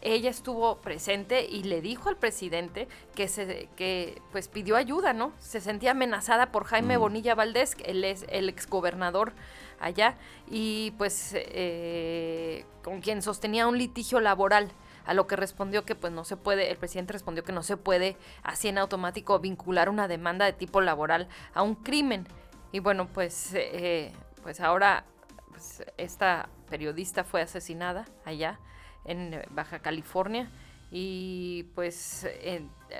ella 0.02 0.30
estuvo 0.30 0.76
presente 0.76 1.47
y 1.47 1.64
le 1.64 1.80
dijo 1.80 2.09
al 2.09 2.16
presidente 2.16 2.87
que 3.14 3.28
se 3.28 3.68
que 3.76 4.21
pues 4.30 4.47
pidió 4.47 4.76
ayuda, 4.76 5.12
¿no? 5.12 5.33
Se 5.38 5.61
sentía 5.61 5.92
amenazada 5.92 6.52
por 6.52 6.64
Jaime 6.64 6.97
Bonilla 6.97 7.35
Valdés, 7.35 7.76
él 7.85 8.04
es 8.04 8.25
el 8.28 8.49
exgobernador 8.49 9.33
allá 9.80 10.16
y 10.49 10.92
pues 10.92 11.33
eh, 11.35 12.64
con 12.85 13.00
quien 13.00 13.23
sostenía 13.23 13.66
un 13.66 13.78
litigio 13.78 14.21
laboral 14.21 14.71
a 15.06 15.14
lo 15.14 15.26
que 15.26 15.36
respondió 15.36 15.84
que 15.84 15.94
pues 15.94 16.12
no 16.12 16.25
se 16.25 16.36
puede, 16.36 16.70
el 16.70 16.76
presidente 16.76 17.12
respondió 17.12 17.44
que 17.44 17.52
no 17.52 17.62
se 17.62 17.76
puede 17.76 18.16
así 18.42 18.68
en 18.68 18.78
automático 18.78 19.38
vincular 19.38 19.88
una 19.88 20.08
demanda 20.08 20.44
de 20.44 20.52
tipo 20.52 20.80
laboral 20.80 21.28
a 21.54 21.62
un 21.62 21.76
crimen. 21.76 22.26
Y 22.72 22.80
bueno, 22.80 23.08
pues, 23.08 23.54
eh, 23.54 24.12
pues 24.42 24.60
ahora 24.60 25.04
pues, 25.50 25.84
esta 25.96 26.48
periodista 26.68 27.25
fue 27.25 27.40
asesinada 27.40 28.04
allá 28.25 28.58
en 29.04 29.42
Baja 29.50 29.78
California 29.78 30.50
y 30.90 31.64
pues 31.75 32.26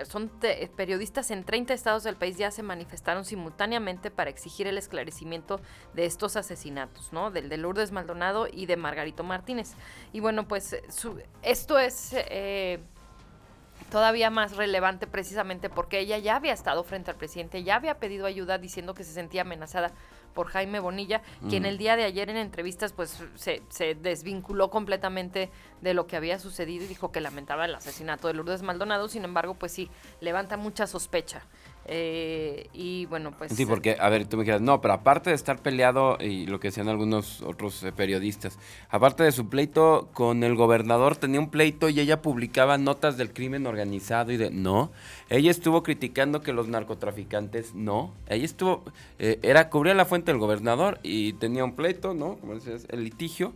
son 0.09 0.31
periodistas 0.77 1.31
en 1.31 1.45
30 1.45 1.73
estados 1.73 2.03
del 2.03 2.17
país 2.17 2.37
ya 2.37 2.51
se 2.51 2.63
manifestaron 2.63 3.25
simultáneamente 3.25 4.11
para 4.11 4.29
exigir 4.29 4.67
el 4.67 4.77
esclarecimiento 4.77 5.61
de 5.95 6.07
estos 6.07 6.37
asesinatos, 6.37 7.13
¿no? 7.13 7.31
Del 7.31 7.49
de 7.49 7.59
Lourdes 7.59 7.93
Maldonado 7.93 8.49
y 8.53 8.67
de 8.67 8.77
Margarito 8.77 9.23
Martínez. 9.23 9.75
Y 10.13 10.21
bueno, 10.21 10.49
pues 10.49 10.77
esto 11.43 11.79
es 11.79 12.13
eh, 12.13 12.81
todavía 13.91 14.31
más 14.31 14.57
relevante 14.57 15.07
precisamente 15.07 15.71
porque 15.71 16.01
ella 16.01 16.19
ya 16.19 16.37
había 16.37 16.53
estado 16.53 16.83
frente 16.83 17.11
al 17.11 17.17
presidente, 17.17 17.63
ya 17.63 17.77
había 17.77 17.99
pedido 17.99 18.27
ayuda 18.27 18.59
diciendo 18.59 18.95
que 18.95 19.05
se 19.05 19.13
sentía 19.13 19.43
amenazada 19.43 19.93
por 20.37 20.49
Jaime 20.49 20.79
Bonilla, 20.79 21.23
quien 21.49 21.67
el 21.67 21.79
día 21.79 21.97
de 21.97 22.05
ayer 22.05 22.31
en 22.31 22.37
entrevistas 22.37 22.93
pues 22.93 23.25
se, 23.35 23.63
se, 23.71 23.97
desvinculó 23.97 24.71
completamente 24.71 25.51
de 25.81 25.95
lo 25.95 26.07
que 26.07 26.15
había 26.15 26.39
sucedido 26.39 26.85
y 26.85 26.89
dijo 26.89 27.11
que 27.11 27.21
lamentaba 27.21 27.65
el 27.65 27.75
asesinato 27.75 28.29
de 28.29 28.35
Lourdes 28.35 28.63
Maldonado, 28.63 29.09
sin 29.09 29.25
embargo 29.25 29.55
pues 29.55 29.73
sí, 29.73 29.91
levanta 30.21 30.57
mucha 30.57 30.87
sospecha. 30.87 31.43
Eh, 31.89 32.69
y 32.73 33.07
bueno, 33.07 33.33
pues... 33.37 33.53
Sí, 33.53 33.65
porque, 33.65 33.97
a 34.01 34.09
ver, 34.09 34.27
tú 34.27 34.37
me 34.37 34.43
dijeras, 34.43 34.61
no, 34.61 34.81
pero 34.81 34.95
aparte 34.95 35.31
de 35.31 35.37
estar 35.37 35.61
peleado, 35.61 36.19
y 36.21 36.47
lo 36.47 36.59
que 36.59 36.69
decían 36.69 36.89
algunos 36.89 37.43
otros 37.43 37.83
eh, 37.85 37.93
periodistas, 37.93 38.59
aparte 38.89 39.23
de 39.23 39.33
su 39.33 39.49
pleito 39.49 40.09
con 40.13 40.43
el 40.43 40.57
gobernador, 40.57 41.17
tenía 41.17 41.39
un 41.39 41.51
pleito 41.51 41.89
y 41.89 42.01
ella 42.01 42.23
publicaba 42.23 42.77
notas 42.77 43.17
del 43.17 43.33
crimen 43.33 43.67
organizado 43.67 44.33
y 44.33 44.37
de... 44.37 44.51
No, 44.51 44.91
ella 45.29 45.51
estuvo 45.51 45.83
criticando 45.83 46.41
que 46.41 46.53
los 46.53 46.69
narcotraficantes, 46.69 47.75
no, 47.75 48.13
ella 48.29 48.45
estuvo, 48.45 48.85
eh, 49.19 49.39
era, 49.43 49.71
cubría 49.71 49.95
la 49.95 50.05
fuente 50.05 50.33
del 50.33 50.41
gobernador 50.41 50.99
y 51.03 51.35
tenía 51.35 51.65
un 51.65 51.77
pleito, 51.77 52.15
¿no? 52.15 52.37
Como 52.37 52.55
decías, 52.55 52.87
el 52.91 53.05
litigio, 53.05 53.53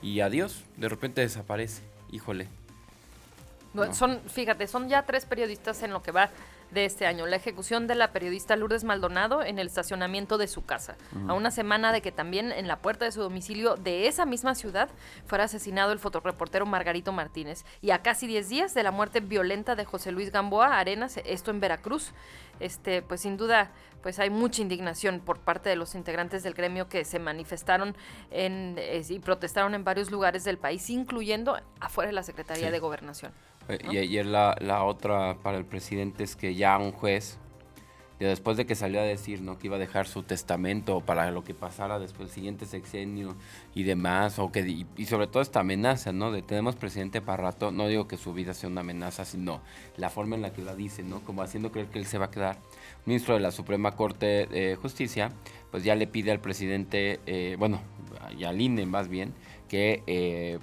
y 0.00 0.20
adiós, 0.20 0.64
de 0.76 0.88
repente 0.88 1.22
desaparece, 1.22 1.82
híjole. 2.12 2.48
Son, 3.92 4.20
fíjate, 4.28 4.68
son 4.68 4.88
ya 4.88 5.02
tres 5.02 5.24
periodistas 5.26 5.82
en 5.82 5.92
lo 5.92 6.02
que 6.02 6.12
va 6.12 6.30
de 6.74 6.84
este 6.84 7.06
año, 7.06 7.26
la 7.26 7.36
ejecución 7.36 7.86
de 7.86 7.94
la 7.94 8.12
periodista 8.12 8.56
Lourdes 8.56 8.84
Maldonado 8.84 9.42
en 9.42 9.58
el 9.58 9.68
estacionamiento 9.68 10.36
de 10.36 10.48
su 10.48 10.64
casa, 10.64 10.96
a 11.28 11.32
una 11.32 11.50
semana 11.50 11.92
de 11.92 12.02
que 12.02 12.12
también 12.12 12.52
en 12.52 12.68
la 12.68 12.80
puerta 12.80 13.04
de 13.04 13.12
su 13.12 13.22
domicilio 13.22 13.76
de 13.76 14.08
esa 14.08 14.26
misma 14.26 14.54
ciudad 14.54 14.90
fuera 15.26 15.44
asesinado 15.44 15.92
el 15.92 15.98
fotoreportero 15.98 16.66
Margarito 16.66 17.12
Martínez, 17.12 17.64
y 17.80 17.90
a 17.90 18.02
casi 18.02 18.26
10 18.26 18.48
días 18.48 18.74
de 18.74 18.82
la 18.82 18.90
muerte 18.90 19.20
violenta 19.20 19.76
de 19.76 19.84
José 19.84 20.12
Luis 20.12 20.30
Gamboa 20.30 20.78
Arenas, 20.78 21.18
esto 21.24 21.50
en 21.50 21.60
Veracruz. 21.60 22.12
Este, 22.60 23.02
pues 23.02 23.22
sin 23.22 23.36
duda, 23.36 23.72
pues 24.02 24.18
hay 24.18 24.30
mucha 24.30 24.62
indignación 24.62 25.20
por 25.20 25.40
parte 25.40 25.70
de 25.70 25.76
los 25.76 25.94
integrantes 25.94 26.42
del 26.42 26.54
gremio 26.54 26.88
que 26.88 27.04
se 27.04 27.18
manifestaron 27.18 27.96
en, 28.30 28.76
y 29.08 29.18
protestaron 29.18 29.74
en 29.74 29.82
varios 29.82 30.10
lugares 30.10 30.44
del 30.44 30.58
país, 30.58 30.88
incluyendo 30.90 31.58
afuera 31.80 32.08
de 32.08 32.12
la 32.12 32.22
Secretaría 32.22 32.70
de 32.70 32.78
Gobernación. 32.78 33.32
Eh, 33.68 33.78
y 33.90 33.98
ayer 33.98 34.26
la, 34.26 34.56
la, 34.60 34.84
otra 34.84 35.38
para 35.42 35.56
el 35.56 35.64
presidente 35.64 36.22
es 36.22 36.36
que 36.36 36.54
ya 36.54 36.63
un 36.78 36.92
juez, 36.92 37.38
después 38.28 38.56
de 38.56 38.66
que 38.66 38.74
salió 38.74 39.00
a 39.00 39.04
decir 39.04 39.40
¿no? 39.40 39.58
que 39.58 39.66
iba 39.66 39.76
a 39.76 39.78
dejar 39.78 40.06
su 40.06 40.22
testamento 40.22 41.00
para 41.00 41.30
lo 41.30 41.44
que 41.44 41.54
pasara 41.54 41.98
después 41.98 42.28
del 42.28 42.34
siguiente 42.34 42.66
sexenio 42.66 43.36
y 43.74 43.82
demás, 43.82 44.38
o 44.38 44.50
que, 44.50 44.60
y, 44.96 45.06
sobre 45.06 45.26
todo 45.26 45.42
esta 45.42 45.60
amenaza, 45.60 46.12
¿no? 46.12 46.30
De 46.32 46.42
tenemos 46.42 46.76
presidente 46.76 47.20
para 47.20 47.42
rato, 47.42 47.70
no 47.70 47.88
digo 47.88 48.08
que 48.08 48.16
su 48.16 48.32
vida 48.32 48.54
sea 48.54 48.68
una 48.68 48.80
amenaza, 48.80 49.24
sino 49.24 49.60
la 49.96 50.10
forma 50.10 50.36
en 50.36 50.42
la 50.42 50.52
que 50.52 50.62
la 50.62 50.74
dice, 50.74 51.02
¿no? 51.02 51.20
Como 51.20 51.42
haciendo 51.42 51.72
creer 51.72 51.88
que 51.88 51.98
él 51.98 52.06
se 52.06 52.18
va 52.18 52.26
a 52.26 52.30
quedar. 52.30 52.58
ministro 53.04 53.34
de 53.34 53.40
la 53.40 53.50
Suprema 53.50 53.92
Corte 53.92 54.46
de 54.46 54.76
Justicia, 54.76 55.30
pues 55.70 55.84
ya 55.84 55.94
le 55.94 56.06
pide 56.06 56.30
al 56.30 56.40
presidente, 56.40 57.20
eh, 57.26 57.56
bueno, 57.58 57.80
y 58.36 58.44
al 58.44 58.60
INE 58.60 58.86
más 58.86 59.08
bien, 59.08 59.34
que 59.68 60.02
eh, 60.06 60.58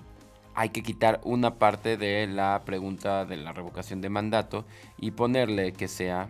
hay 0.62 0.70
que 0.70 0.84
quitar 0.84 1.22
una 1.24 1.56
parte 1.56 1.98
de 1.98 2.28
la 2.28 2.62
pregunta 2.66 3.26
de 3.26 3.36
la 3.36 3.52
revocación 3.52 4.00
de 4.00 4.10
mandato 4.10 4.64
y 4.96 5.10
ponerle 5.10 5.74
que 5.74 5.88
sea, 5.88 6.30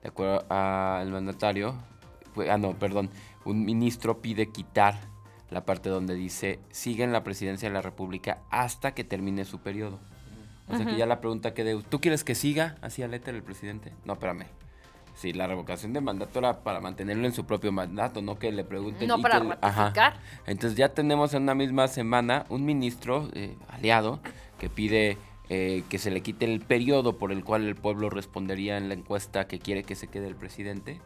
de 0.00 0.10
acuerdo 0.10 0.44
al 0.48 1.10
mandatario, 1.10 1.74
pues, 2.34 2.48
ah 2.48 2.56
no, 2.56 2.78
perdón, 2.78 3.10
un 3.44 3.64
ministro 3.64 4.22
pide 4.22 4.50
quitar 4.50 5.00
la 5.50 5.64
parte 5.64 5.88
donde 5.88 6.14
dice 6.14 6.60
sigue 6.70 7.02
en 7.02 7.10
la 7.10 7.24
presidencia 7.24 7.68
de 7.68 7.74
la 7.74 7.82
República 7.82 8.38
hasta 8.48 8.94
que 8.94 9.02
termine 9.02 9.44
su 9.44 9.58
periodo. 9.58 9.98
O 10.68 10.76
sea 10.76 10.86
que 10.86 10.96
ya 10.96 11.06
la 11.06 11.20
pregunta 11.20 11.52
que 11.52 11.64
de, 11.64 11.82
¿tú 11.82 12.00
quieres 12.00 12.22
que 12.22 12.36
siga 12.36 12.76
así 12.80 13.02
al 13.02 13.12
éter 13.12 13.34
el 13.34 13.42
presidente? 13.42 13.92
No, 14.04 14.12
espérame. 14.12 14.46
Sí, 15.14 15.32
la 15.32 15.46
revocación 15.46 15.92
de 15.92 16.00
mandato 16.00 16.38
era 16.38 16.62
para 16.64 16.80
mantenerlo 16.80 17.26
en 17.26 17.32
su 17.32 17.44
propio 17.44 17.70
mandato, 17.70 18.22
no 18.22 18.38
que 18.38 18.50
le 18.50 18.64
pregunten. 18.64 19.06
No 19.08 19.18
y 19.18 19.22
para 19.22 19.40
que 19.40 19.46
ratificar. 19.48 20.14
Entonces 20.46 20.76
ya 20.76 20.88
tenemos 20.94 21.34
en 21.34 21.42
una 21.42 21.54
misma 21.54 21.86
semana 21.88 22.44
un 22.48 22.64
ministro 22.64 23.28
eh, 23.34 23.54
aliado 23.68 24.20
que 24.58 24.68
pide 24.70 25.18
eh, 25.48 25.84
que 25.90 25.98
se 25.98 26.10
le 26.10 26.22
quite 26.22 26.46
el 26.46 26.60
periodo 26.60 27.18
por 27.18 27.30
el 27.30 27.44
cual 27.44 27.66
el 27.66 27.74
pueblo 27.74 28.08
respondería 28.10 28.78
en 28.78 28.88
la 28.88 28.94
encuesta 28.94 29.46
que 29.46 29.58
quiere 29.58 29.84
que 29.84 29.94
se 29.94 30.08
quede 30.08 30.26
el 30.28 30.34
presidente. 30.36 31.00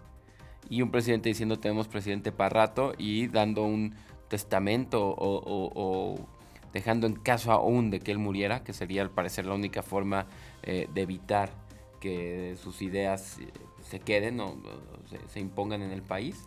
Y 0.70 0.82
un 0.82 0.90
presidente 0.90 1.28
diciendo 1.28 1.58
tenemos 1.58 1.88
presidente 1.88 2.32
para 2.32 2.50
rato 2.50 2.92
y 2.98 3.26
dando 3.28 3.62
un 3.64 3.94
testamento 4.28 5.08
o, 5.08 5.36
o- 5.38 5.72
o 5.74 6.26
dejando 6.72 7.06
en 7.06 7.14
caso 7.14 7.50
aún 7.52 7.90
de 7.90 8.00
que 8.00 8.12
él 8.12 8.18
muriera, 8.18 8.62
que 8.62 8.72
sería 8.72 9.02
al 9.02 9.10
parecer 9.10 9.46
la 9.46 9.54
única 9.54 9.82
forma 9.82 10.26
eh, 10.62 10.88
de 10.92 11.02
evitar 11.02 11.50
que 12.00 12.56
sus 12.62 12.82
ideas 12.82 13.38
eh, 13.40 13.48
se 13.88 14.00
queden 14.00 14.40
o, 14.40 14.56
se 15.28 15.40
impongan 15.40 15.82
en 15.82 15.90
el 15.90 16.02
país. 16.02 16.44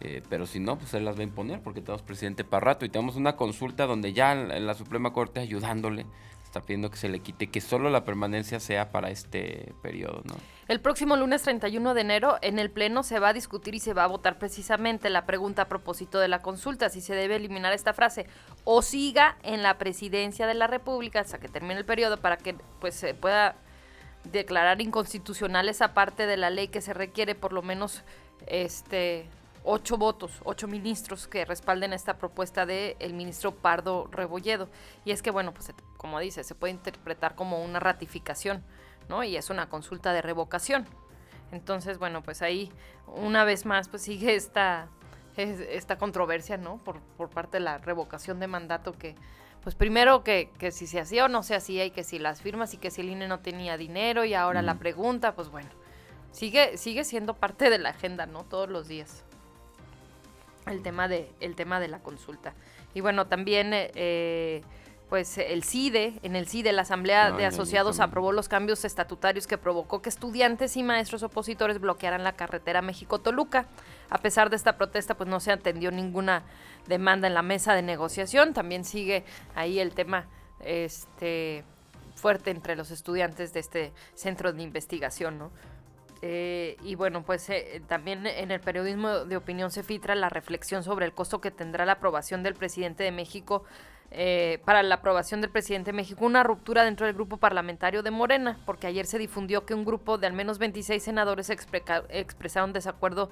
Eh, 0.00 0.22
pero 0.28 0.44
si 0.44 0.60
no, 0.60 0.76
pues 0.76 0.92
él 0.92 1.06
las 1.06 1.16
va 1.16 1.20
a 1.20 1.24
imponer 1.24 1.62
porque 1.62 1.80
tenemos 1.80 2.02
presidente 2.02 2.44
para 2.44 2.64
rato 2.64 2.84
y 2.84 2.90
tenemos 2.90 3.16
una 3.16 3.34
consulta 3.34 3.86
donde 3.86 4.12
ya 4.12 4.34
la, 4.34 4.60
la 4.60 4.74
Suprema 4.74 5.14
Corte 5.14 5.40
ayudándole 5.40 6.04
está 6.46 6.60
pidiendo 6.60 6.90
que 6.90 6.96
se 6.96 7.08
le 7.08 7.20
quite, 7.20 7.48
que 7.48 7.60
solo 7.60 7.90
la 7.90 8.04
permanencia 8.04 8.60
sea 8.60 8.90
para 8.90 9.10
este 9.10 9.74
periodo, 9.82 10.22
¿no? 10.24 10.34
El 10.68 10.80
próximo 10.80 11.16
lunes 11.16 11.42
31 11.42 11.94
de 11.94 12.00
enero 12.00 12.38
en 12.40 12.58
el 12.58 12.70
Pleno 12.70 13.02
se 13.02 13.18
va 13.18 13.28
a 13.28 13.32
discutir 13.32 13.74
y 13.74 13.80
se 13.80 13.94
va 13.94 14.04
a 14.04 14.06
votar 14.06 14.38
precisamente 14.38 15.10
la 15.10 15.26
pregunta 15.26 15.62
a 15.62 15.68
propósito 15.68 16.18
de 16.18 16.28
la 16.28 16.42
consulta, 16.42 16.88
si 16.88 17.00
se 17.00 17.14
debe 17.14 17.36
eliminar 17.36 17.72
esta 17.72 17.92
frase 17.92 18.26
o 18.64 18.82
siga 18.82 19.36
en 19.42 19.62
la 19.62 19.78
presidencia 19.78 20.46
de 20.46 20.54
la 20.54 20.66
República 20.66 21.20
hasta 21.20 21.38
que 21.38 21.48
termine 21.48 21.74
el 21.74 21.84
periodo 21.84 22.16
para 22.18 22.36
que 22.36 22.54
pues 22.80 22.94
se 22.94 23.14
pueda 23.14 23.56
declarar 24.32 24.80
inconstitucional 24.80 25.68
esa 25.68 25.94
parte 25.94 26.26
de 26.26 26.36
la 26.36 26.50
ley 26.50 26.68
que 26.68 26.80
se 26.80 26.94
requiere 26.94 27.34
por 27.34 27.52
lo 27.52 27.62
menos 27.62 28.02
este 28.46 29.28
ocho 29.64 29.96
votos, 29.98 30.40
ocho 30.44 30.68
ministros 30.68 31.26
que 31.26 31.44
respalden 31.44 31.92
esta 31.92 32.18
propuesta 32.18 32.66
del 32.66 32.94
el 33.00 33.14
ministro 33.14 33.52
Pardo 33.54 34.08
Rebolledo. 34.12 34.68
Y 35.04 35.10
es 35.10 35.22
que, 35.22 35.30
bueno, 35.32 35.52
pues 35.52 35.72
como 35.96 36.20
dice, 36.20 36.44
se 36.44 36.54
puede 36.54 36.72
interpretar 36.72 37.34
como 37.34 37.62
una 37.64 37.80
ratificación, 37.80 38.62
¿no? 39.08 39.24
Y 39.24 39.36
es 39.36 39.50
una 39.50 39.68
consulta 39.68 40.12
de 40.12 40.22
revocación. 40.22 40.86
Entonces, 41.50 41.98
bueno, 41.98 42.22
pues 42.22 42.42
ahí 42.42 42.70
una 43.06 43.44
vez 43.44 43.66
más 43.66 43.88
pues 43.88 44.02
sigue 44.02 44.36
esta, 44.36 44.88
es- 45.36 45.60
esta 45.60 45.98
controversia, 45.98 46.56
¿no? 46.56 46.78
Por, 46.78 47.00
por 47.16 47.28
parte 47.30 47.56
de 47.58 47.64
la 47.64 47.78
revocación 47.78 48.38
de 48.38 48.46
mandato 48.46 48.92
que, 48.92 49.16
pues 49.66 49.74
primero 49.74 50.22
que, 50.22 50.48
que 50.60 50.70
si 50.70 50.86
se 50.86 51.00
hacía 51.00 51.24
o 51.24 51.28
no 51.28 51.42
se 51.42 51.56
hacía 51.56 51.84
y 51.84 51.90
que 51.90 52.04
si 52.04 52.20
las 52.20 52.40
firmas 52.40 52.72
y 52.72 52.76
que 52.76 52.92
si 52.92 53.00
el 53.00 53.08
INE 53.10 53.26
no 53.26 53.40
tenía 53.40 53.76
dinero 53.76 54.24
y 54.24 54.32
ahora 54.32 54.62
la 54.62 54.76
pregunta, 54.76 55.34
pues 55.34 55.48
bueno, 55.48 55.68
sigue, 56.30 56.78
sigue 56.78 57.02
siendo 57.02 57.34
parte 57.34 57.68
de 57.68 57.80
la 57.80 57.88
agenda, 57.88 58.26
¿no? 58.26 58.44
Todos 58.44 58.68
los 58.70 58.86
días. 58.86 59.24
El 60.68 60.84
tema 60.84 61.08
de, 61.08 61.28
el 61.40 61.56
tema 61.56 61.80
de 61.80 61.88
la 61.88 61.98
consulta. 61.98 62.54
Y 62.94 63.00
bueno, 63.00 63.26
también 63.26 63.74
eh, 63.74 63.90
eh, 63.96 64.62
pues 65.08 65.38
el 65.38 65.62
CIDE, 65.62 66.18
en 66.22 66.34
el 66.34 66.48
CIDE 66.48 66.72
la 66.72 66.82
Asamblea 66.82 67.30
de 67.30 67.46
Asociados 67.46 68.00
aprobó 68.00 68.32
los 68.32 68.48
cambios 68.48 68.84
estatutarios 68.84 69.46
que 69.46 69.56
provocó 69.56 70.02
que 70.02 70.08
estudiantes 70.08 70.76
y 70.76 70.82
maestros 70.82 71.22
opositores 71.22 71.80
bloquearan 71.80 72.24
la 72.24 72.32
carretera 72.32 72.82
México-Toluca. 72.82 73.66
A 74.10 74.18
pesar 74.18 74.50
de 74.50 74.56
esta 74.56 74.76
protesta, 74.76 75.16
pues 75.16 75.28
no 75.28 75.38
se 75.38 75.52
atendió 75.52 75.92
ninguna 75.92 76.42
demanda 76.88 77.28
en 77.28 77.34
la 77.34 77.42
mesa 77.42 77.74
de 77.74 77.82
negociación. 77.82 78.52
También 78.52 78.84
sigue 78.84 79.24
ahí 79.54 79.78
el 79.78 79.94
tema 79.94 80.26
este 80.64 81.64
fuerte 82.16 82.50
entre 82.50 82.74
los 82.74 82.90
estudiantes 82.90 83.52
de 83.52 83.60
este 83.60 83.92
centro 84.14 84.52
de 84.52 84.62
investigación, 84.62 85.38
¿no? 85.38 85.52
Eh, 86.22 86.76
y 86.82 86.94
bueno, 86.94 87.22
pues 87.22 87.48
eh, 87.50 87.82
también 87.86 88.26
en 88.26 88.50
el 88.50 88.58
periodismo 88.60 89.26
de 89.26 89.36
opinión 89.36 89.70
se 89.70 89.82
filtra 89.82 90.14
la 90.14 90.30
reflexión 90.30 90.82
sobre 90.82 91.04
el 91.04 91.12
costo 91.12 91.40
que 91.40 91.50
tendrá 91.50 91.84
la 91.84 91.92
aprobación 91.92 92.42
del 92.42 92.54
presidente 92.54 93.04
de 93.04 93.12
México, 93.12 93.64
eh, 94.10 94.60
para 94.64 94.82
la 94.82 94.96
aprobación 94.96 95.40
del 95.40 95.50
presidente 95.50 95.90
de 95.90 95.96
México, 95.96 96.24
una 96.24 96.42
ruptura 96.42 96.84
dentro 96.84 97.06
del 97.06 97.14
grupo 97.14 97.36
parlamentario 97.38 98.02
de 98.02 98.10
Morena, 98.10 98.58
porque 98.64 98.86
ayer 98.86 99.06
se 99.06 99.18
difundió 99.18 99.66
que 99.66 99.74
un 99.74 99.84
grupo 99.84 100.18
de 100.18 100.26
al 100.26 100.32
menos 100.32 100.58
26 100.58 101.02
senadores 101.02 101.50
expresaron 101.50 102.72
desacuerdo 102.72 103.30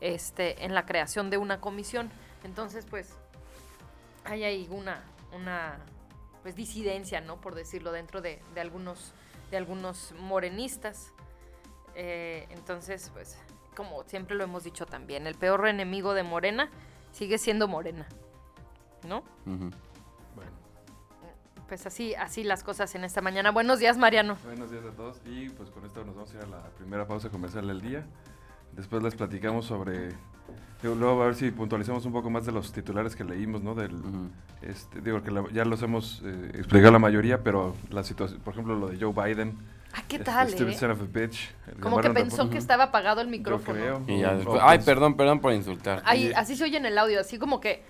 este, 0.00 0.64
en 0.64 0.74
la 0.74 0.86
creación 0.86 1.30
de 1.30 1.38
una 1.38 1.60
comisión. 1.60 2.10
Entonces, 2.44 2.86
pues, 2.88 3.14
hay 4.24 4.44
ahí 4.44 4.68
una, 4.70 5.02
una 5.34 5.78
pues, 6.42 6.56
disidencia, 6.56 7.20
¿no? 7.20 7.40
Por 7.40 7.54
decirlo, 7.54 7.92
dentro 7.92 8.20
de, 8.20 8.40
de 8.54 8.60
algunos, 8.60 9.12
de 9.50 9.56
algunos 9.56 10.12
morenistas. 10.18 11.12
Eh, 11.94 12.46
entonces, 12.50 13.10
pues, 13.12 13.38
como 13.76 14.02
siempre 14.04 14.36
lo 14.36 14.44
hemos 14.44 14.64
dicho 14.64 14.86
también, 14.86 15.26
el 15.26 15.36
peor 15.36 15.66
enemigo 15.68 16.14
de 16.14 16.24
Morena 16.24 16.70
sigue 17.12 17.38
siendo 17.38 17.68
Morena, 17.68 18.06
¿no? 19.06 19.22
Bueno, 19.44 19.70
Pues 21.68 21.84
así, 21.86 22.14
así 22.14 22.44
las 22.44 22.62
cosas 22.64 22.94
en 22.94 23.04
esta 23.04 23.20
mañana. 23.20 23.50
Buenos 23.50 23.78
días, 23.78 23.98
Mariano. 23.98 24.38
buenos 24.44 24.70
días 24.70 24.84
a 24.86 24.90
todos 24.96 25.20
y 25.26 25.50
pues 25.50 25.70
con 25.70 25.84
esto 25.84 26.02
nos 26.04 26.14
vamos 26.14 26.32
a 26.32 26.38
ir 26.38 26.42
a 26.44 26.46
la 26.46 26.62
primera 26.78 27.06
pausa 27.06 27.28
comercial 27.28 27.66
del 27.66 27.82
día. 27.82 28.06
Después 28.72 29.02
les 29.02 29.14
platicamos 29.14 29.66
sobre, 29.66 30.08
digo, 30.82 30.94
luego 30.94 31.22
a 31.22 31.26
ver 31.26 31.34
si 31.34 31.50
puntualizamos 31.50 32.06
un 32.06 32.12
poco 32.12 32.30
más 32.30 32.46
de 32.46 32.52
los 32.52 32.72
titulares 32.72 33.14
que 33.16 33.24
leímos, 33.24 33.62
¿no? 33.62 33.74
Del, 33.74 33.94
Ujú. 33.94 34.30
este, 34.62 35.02
digo 35.02 35.22
que 35.22 35.30
la- 35.30 35.44
ya 35.52 35.64
los 35.66 35.82
hemos 35.82 36.22
eh, 36.24 36.52
explicado 36.54 36.92
la 36.92 36.98
mayoría, 36.98 37.42
pero 37.42 37.74
la 37.90 38.02
situación, 38.02 38.40
por 38.40 38.54
ejemplo, 38.54 38.74
lo 38.74 38.88
de 38.88 38.98
Joe 38.98 39.12
Biden. 39.12 39.58
Ah, 39.92 40.02
¿qué 40.08 40.16
este, 40.16 40.24
tal, 40.24 40.48
Stupid 40.48 40.72
eh? 40.72 40.78
son 40.78 40.90
of 40.92 41.02
a 41.02 41.04
bitch. 41.04 41.50
Como 41.80 42.00
que 42.00 42.10
pensó 42.10 42.48
que 42.48 42.56
estaba 42.58 42.84
apagado 42.84 43.20
el 43.20 43.26
Yo 43.26 43.30
micrófono. 43.30 43.78
creo. 43.78 44.02
Y 44.06 44.20
ya 44.20 44.34
después- 44.34 44.58
o 44.58 44.64
ay, 44.66 44.78
perdón, 44.78 45.16
perdón 45.18 45.40
por 45.40 45.52
insultar. 45.52 46.02
Ahí, 46.06 46.28
Y- 46.28 46.32
así 46.32 46.56
se 46.56 46.64
oye 46.64 46.78
en 46.78 46.86
el 46.86 46.96
audio, 46.96 47.20
así 47.20 47.38
como 47.38 47.60
que 47.60 47.82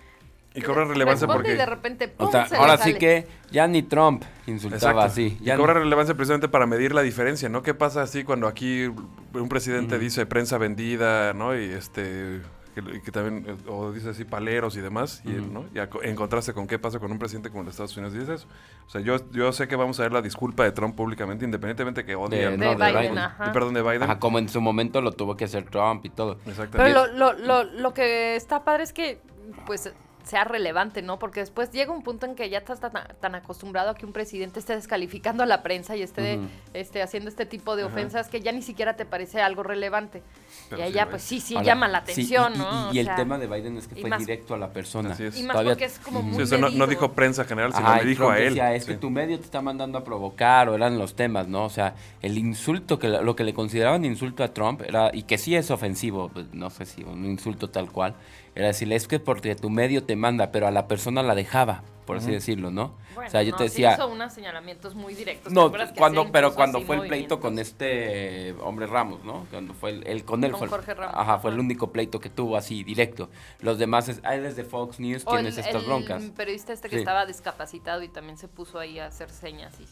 Y 0.59 0.63
cobra 0.63 0.85
relevancia 0.85 1.27
responde 1.27 1.49
porque... 1.49 1.55
y 1.55 1.57
de 1.57 1.67
repente 1.67 2.09
¡pum! 2.09 2.29
O 2.29 2.31
sea, 2.31 2.47
se 2.47 2.55
le 2.55 2.61
ahora 2.61 2.77
sí 2.77 2.83
sale. 2.93 2.99
que 2.99 3.27
ya 3.51 3.67
ni 3.67 3.83
Trump 3.83 4.23
insultaba 4.47 4.77
Exacto. 4.93 5.01
así. 5.01 5.39
Y 5.41 5.51
cobra 5.57 5.75
ni- 5.75 5.81
relevancia 5.81 6.15
precisamente 6.15 6.49
para 6.49 6.67
medir 6.67 6.95
la 6.95 7.03
diferencia, 7.03 7.49
¿no? 7.49 7.63
¿Qué 7.63 7.75
pasa 7.75 8.03
así 8.03 8.25
cuando 8.25 8.47
aquí 8.47 8.85
un 8.85 9.49
presidente 9.49 9.99
dice 9.99 10.27
prensa 10.27 10.59
vendida, 10.59 11.33
¿no? 11.33 11.57
Y 11.59 11.65
este 11.65 12.41
que, 12.75 13.03
que 13.03 13.11
también 13.11 13.57
o 13.67 13.91
dice 13.91 14.11
así 14.11 14.25
paleros 14.25 14.77
y 14.77 14.81
demás, 14.81 15.21
y, 15.25 15.37
Ujú. 15.37 15.51
¿no? 15.53 15.65
Y 15.75 15.81
a- 15.81 15.89
en 16.03 16.15
contraste 16.15 16.53
con 16.53 16.69
qué 16.69 16.79
pasa 16.79 17.01
con 17.01 17.11
un 17.11 17.19
presidente 17.19 17.49
como 17.51 17.63
el 17.63 17.67
de 17.67 17.71
Estados 17.73 17.97
Unidos 17.97 18.15
dice 18.15 18.35
eso. 18.35 18.47
O 18.87 18.91
sea, 18.91 19.01
yo, 19.01 19.17
yo 19.33 19.51
sé 19.53 19.67
que 19.67 19.75
vamos 19.75 19.99
a 19.99 20.05
ver 20.05 20.13
la 20.13 20.23
disculpa 20.23 20.63
de 20.63 20.71
Trump 20.71 20.95
públicamente, 20.95 21.45
independientemente 21.45 22.05
que 22.05 22.15
odie 22.15 22.39
De- 22.39 22.47
al- 22.47 22.57
De 22.59 22.67
no, 22.67 22.77
Biden, 22.77 23.01
Biden. 23.01 23.19
ajá. 23.19 23.53
perdón, 23.53 23.75
de 23.75 23.83
Biden. 23.83 24.05
Ajá, 24.05 24.21
como 24.21 24.39
en 24.39 24.49
su 24.49 24.61
momento 24.61 25.01
lo 25.01 25.11
tuvo 25.11 25.37
que 25.37 25.47
hacer 25.47 25.65
Trump 25.65 26.05
y 26.05 26.11
todo. 26.11 26.39
Exactamente. 26.47 26.77
Pero 26.77 27.07
lo, 27.09 27.33
lo, 27.33 27.33
lo, 27.33 27.65
lo 27.65 27.95
que 27.95 28.37
está 28.37 28.63
padre 28.63 28.85
es 28.85 28.93
que, 28.93 29.21
pues, 29.67 29.93
sea 30.29 30.45
relevante, 30.45 31.03
¿no? 31.03 31.19
Porque 31.19 31.41
después 31.41 31.71
llega 31.71 31.91
un 31.93 32.03
punto 32.03 32.27
en 32.27 32.35
que 32.35 32.49
ya 32.51 32.59
estás 32.59 32.81
tan, 32.81 32.93
tan 33.21 33.35
acostumbrado 33.35 33.91
a 33.91 33.95
que 33.95 34.05
un 34.07 34.13
presidente 34.13 34.61
esté 34.61 34.75
descalificando 34.77 35.43
a 35.43 35.47
la 35.47 35.63
prensa 35.63 35.97
y 35.97 36.03
esté, 36.03 36.39
este, 36.75 37.03
haciendo 37.03 37.29
este 37.31 37.47
tipo 37.47 37.77
de 37.77 37.85
ofensas 37.85 38.29
que 38.29 38.41
ya 38.41 38.53
ni 38.53 38.63
siquiera 38.63 38.95
te 38.97 39.05
parece 39.07 39.41
algo 39.41 39.63
relevante. 39.63 40.23
Pero 40.69 40.83
y 40.83 40.85
sí 40.85 40.91
allá, 40.93 41.05
lo 41.07 41.11
pues 41.13 41.23
es. 41.23 41.29
sí, 41.29 41.41
sí 41.41 41.55
Ahora, 41.55 41.67
llama 41.67 41.89
la 41.89 42.05
sí, 42.05 42.13
atención, 42.13 42.53
y- 42.53 42.57
y- 42.57 42.59
¿no? 42.59 42.93
Y, 42.95 42.99
el 42.99 43.07
sea, 43.07 43.17
tema 43.17 43.39
de 43.39 43.47
Biden 43.47 43.77
es 43.79 43.89
que 43.89 43.97
fue 43.97 44.11
más- 44.11 44.19
directo 44.21 44.55
a 44.55 44.59
la 44.59 44.71
persona. 44.73 45.13
Así 45.13 45.25
es. 45.25 45.39
Y 45.39 45.43
más 45.45 45.53
Todavía- 45.55 45.73
porque 45.73 45.85
es 45.87 45.99
como 45.99 46.23
muy 46.23 46.37
Sí, 46.37 46.43
o 46.43 46.47
sea, 46.47 46.59
no, 46.59 46.87
dijo 46.87 47.13
prensa 47.13 47.45
general, 47.45 47.73
sino 47.73 47.87
Ajá, 47.87 47.97
le 47.99 48.03
y 48.05 48.07
dijo 48.09 48.25
Trump 48.25 48.37
a 48.37 48.39
él. 48.39 48.49
decía, 48.51 48.75
es 48.75 48.85
que 48.85 48.93
Sí. 48.93 48.99
tu 48.99 49.11
medio 49.11 49.39
te 49.39 49.45
está 49.45 49.63
mandando 49.63 49.97
a 49.99 50.05
provocar, 50.05 50.69
o 50.69 50.75
eran 50.75 50.99
los 50.99 51.15
temas, 51.17 51.49
¿no? 51.49 51.65
O 51.65 51.71
sea, 51.71 51.95
el 52.23 52.37
insulto, 52.37 52.99
que 52.99 53.09
lo 53.09 53.35
que 53.35 53.45
le 53.45 53.55
consideraban 53.55 54.05
insulto 54.05 54.45
a 54.45 54.49
Trump, 54.53 54.83
era 54.83 55.11
y 55.15 55.23
que 55.23 55.39
sí 55.39 55.55
es 55.57 55.71
ofensivo, 55.71 56.29
pues, 56.29 56.47
no 56.53 56.69
sé 56.71 56.85
si 56.87 57.03
un 57.03 57.25
insulto 57.25 57.71
tal 57.71 57.91
cual, 57.91 58.15
era 58.55 58.69
decirle, 58.69 58.97
es 58.97 59.07
que 59.09 59.21
porque 59.21 59.55
tu 59.55 59.71
medio 59.71 60.05
te 60.05 60.17
manda, 60.17 60.51
pero 60.53 60.67
a 60.67 60.71
la 60.71 60.87
persona 60.89 61.23
la 61.23 61.35
dejaba, 61.35 61.83
por 62.07 62.17
así 62.17 62.31
decirlo, 62.31 62.71
¿no? 62.71 62.95
Bueno, 63.15 63.29
o 63.29 63.31
sea, 63.31 63.43
yo 63.43 63.51
no, 63.53 63.57
te 63.59 63.65
sí 63.69 63.83
decía... 63.83 63.95
hizo 63.95 64.09
unos 64.09 64.33
señalamientos 64.33 64.95
muy 64.95 65.15
directos. 65.15 65.53
¿te 65.53 65.55
No, 65.55 65.71
cuando, 65.97 66.31
pero 66.33 66.55
cuando 66.55 66.81
fue 66.83 66.97
el 66.97 67.09
pleito 67.09 67.41
con 67.41 67.59
este 67.59 68.53
hombre 68.61 68.87
Ramos, 68.87 69.25
¿no? 69.25 69.47
Cuando 69.51 69.75
fue 69.75 69.91
el, 69.91 70.07
el- 70.07 70.25
con 70.25 70.43
él 70.45 70.53
Con 70.53 70.61
fue, 70.61 70.69
Jorge 70.69 70.95
Ramos, 70.95 71.15
Ajá, 71.19 71.39
fue 71.39 71.51
el 71.51 71.59
único 71.59 71.91
pleito 71.93 72.21
que 72.21 72.31
tuvo 72.31 72.57
así 72.57 72.85
directo. 72.85 73.29
Los 73.61 73.79
demás 73.79 74.09
es, 74.09 74.21
ah, 74.25 74.35
él 74.35 74.47
es 74.47 74.57
de 74.57 74.65
Fox 74.65 75.01
News, 75.01 75.25
O 75.27 75.33
el, 75.33 75.39
tienes 75.45 75.59
estas 75.59 75.83
el 75.83 75.87
broncas. 75.87 76.23
periodista 76.37 76.73
este 76.73 76.89
que 76.89 76.97
Sí. 76.97 77.01
estaba 77.01 77.27
discapacitado 77.27 78.03
y 78.03 78.09
también 78.09 78.39
se 78.39 78.49
puso 78.49 78.79
ahí 78.79 78.99
a 78.99 79.07
hacer 79.07 79.31
señas 79.31 79.75
y, 79.81 79.85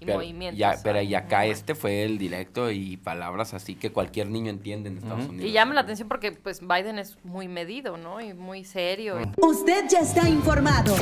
y 0.00 0.06
Pero 0.06 0.18
movimientos. 0.18 0.58
ya, 0.58 0.76
pero 0.82 1.00
y 1.02 1.14
acá 1.14 1.40
muy 1.40 1.50
este 1.50 1.74
fue 1.74 2.04
el 2.04 2.18
directo 2.18 2.70
y 2.70 2.96
palabras 2.96 3.54
así 3.54 3.74
que 3.74 3.92
cualquier 3.92 4.28
niño 4.28 4.50
entiende 4.50 4.88
en 4.88 4.96
Estados. 4.96 5.28
Unidos. 5.28 5.44
Y 5.48 5.52
llama 5.52 5.74
la 5.74 5.82
atención 5.82 6.08
porque 6.08 6.32
pues 6.32 6.60
Biden 6.60 6.98
es 6.98 7.18
muy 7.22 7.48
medido, 7.48 7.96
¿no? 7.96 8.20
Y 8.20 8.32
muy 8.34 8.64
serio. 8.64 9.18
Usted 9.36 9.84
ya 9.90 10.00
está 10.00 10.28
informado. 10.28 10.96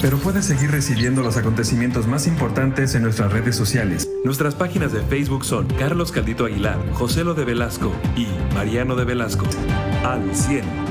Pero 0.00 0.18
puede 0.18 0.42
seguir 0.42 0.70
recibiendo 0.70 1.22
los 1.22 1.36
acontecimientos 1.36 2.06
más 2.06 2.26
importantes 2.26 2.94
en 2.94 3.02
nuestras 3.02 3.32
redes 3.32 3.54
sociales. 3.56 4.08
Nuestras 4.24 4.54
páginas 4.54 4.92
de 4.92 5.02
Facebook 5.02 5.44
son 5.44 5.66
Carlos 5.78 6.10
Caldito 6.10 6.46
Aguilar, 6.46 6.78
José 6.94 7.24
Lo 7.24 7.34
de 7.34 7.44
Velasco 7.44 7.92
y 8.16 8.26
Mariano 8.54 8.96
de 8.96 9.04
Velasco. 9.04 9.46
Al 10.04 10.34
100. 10.34 10.89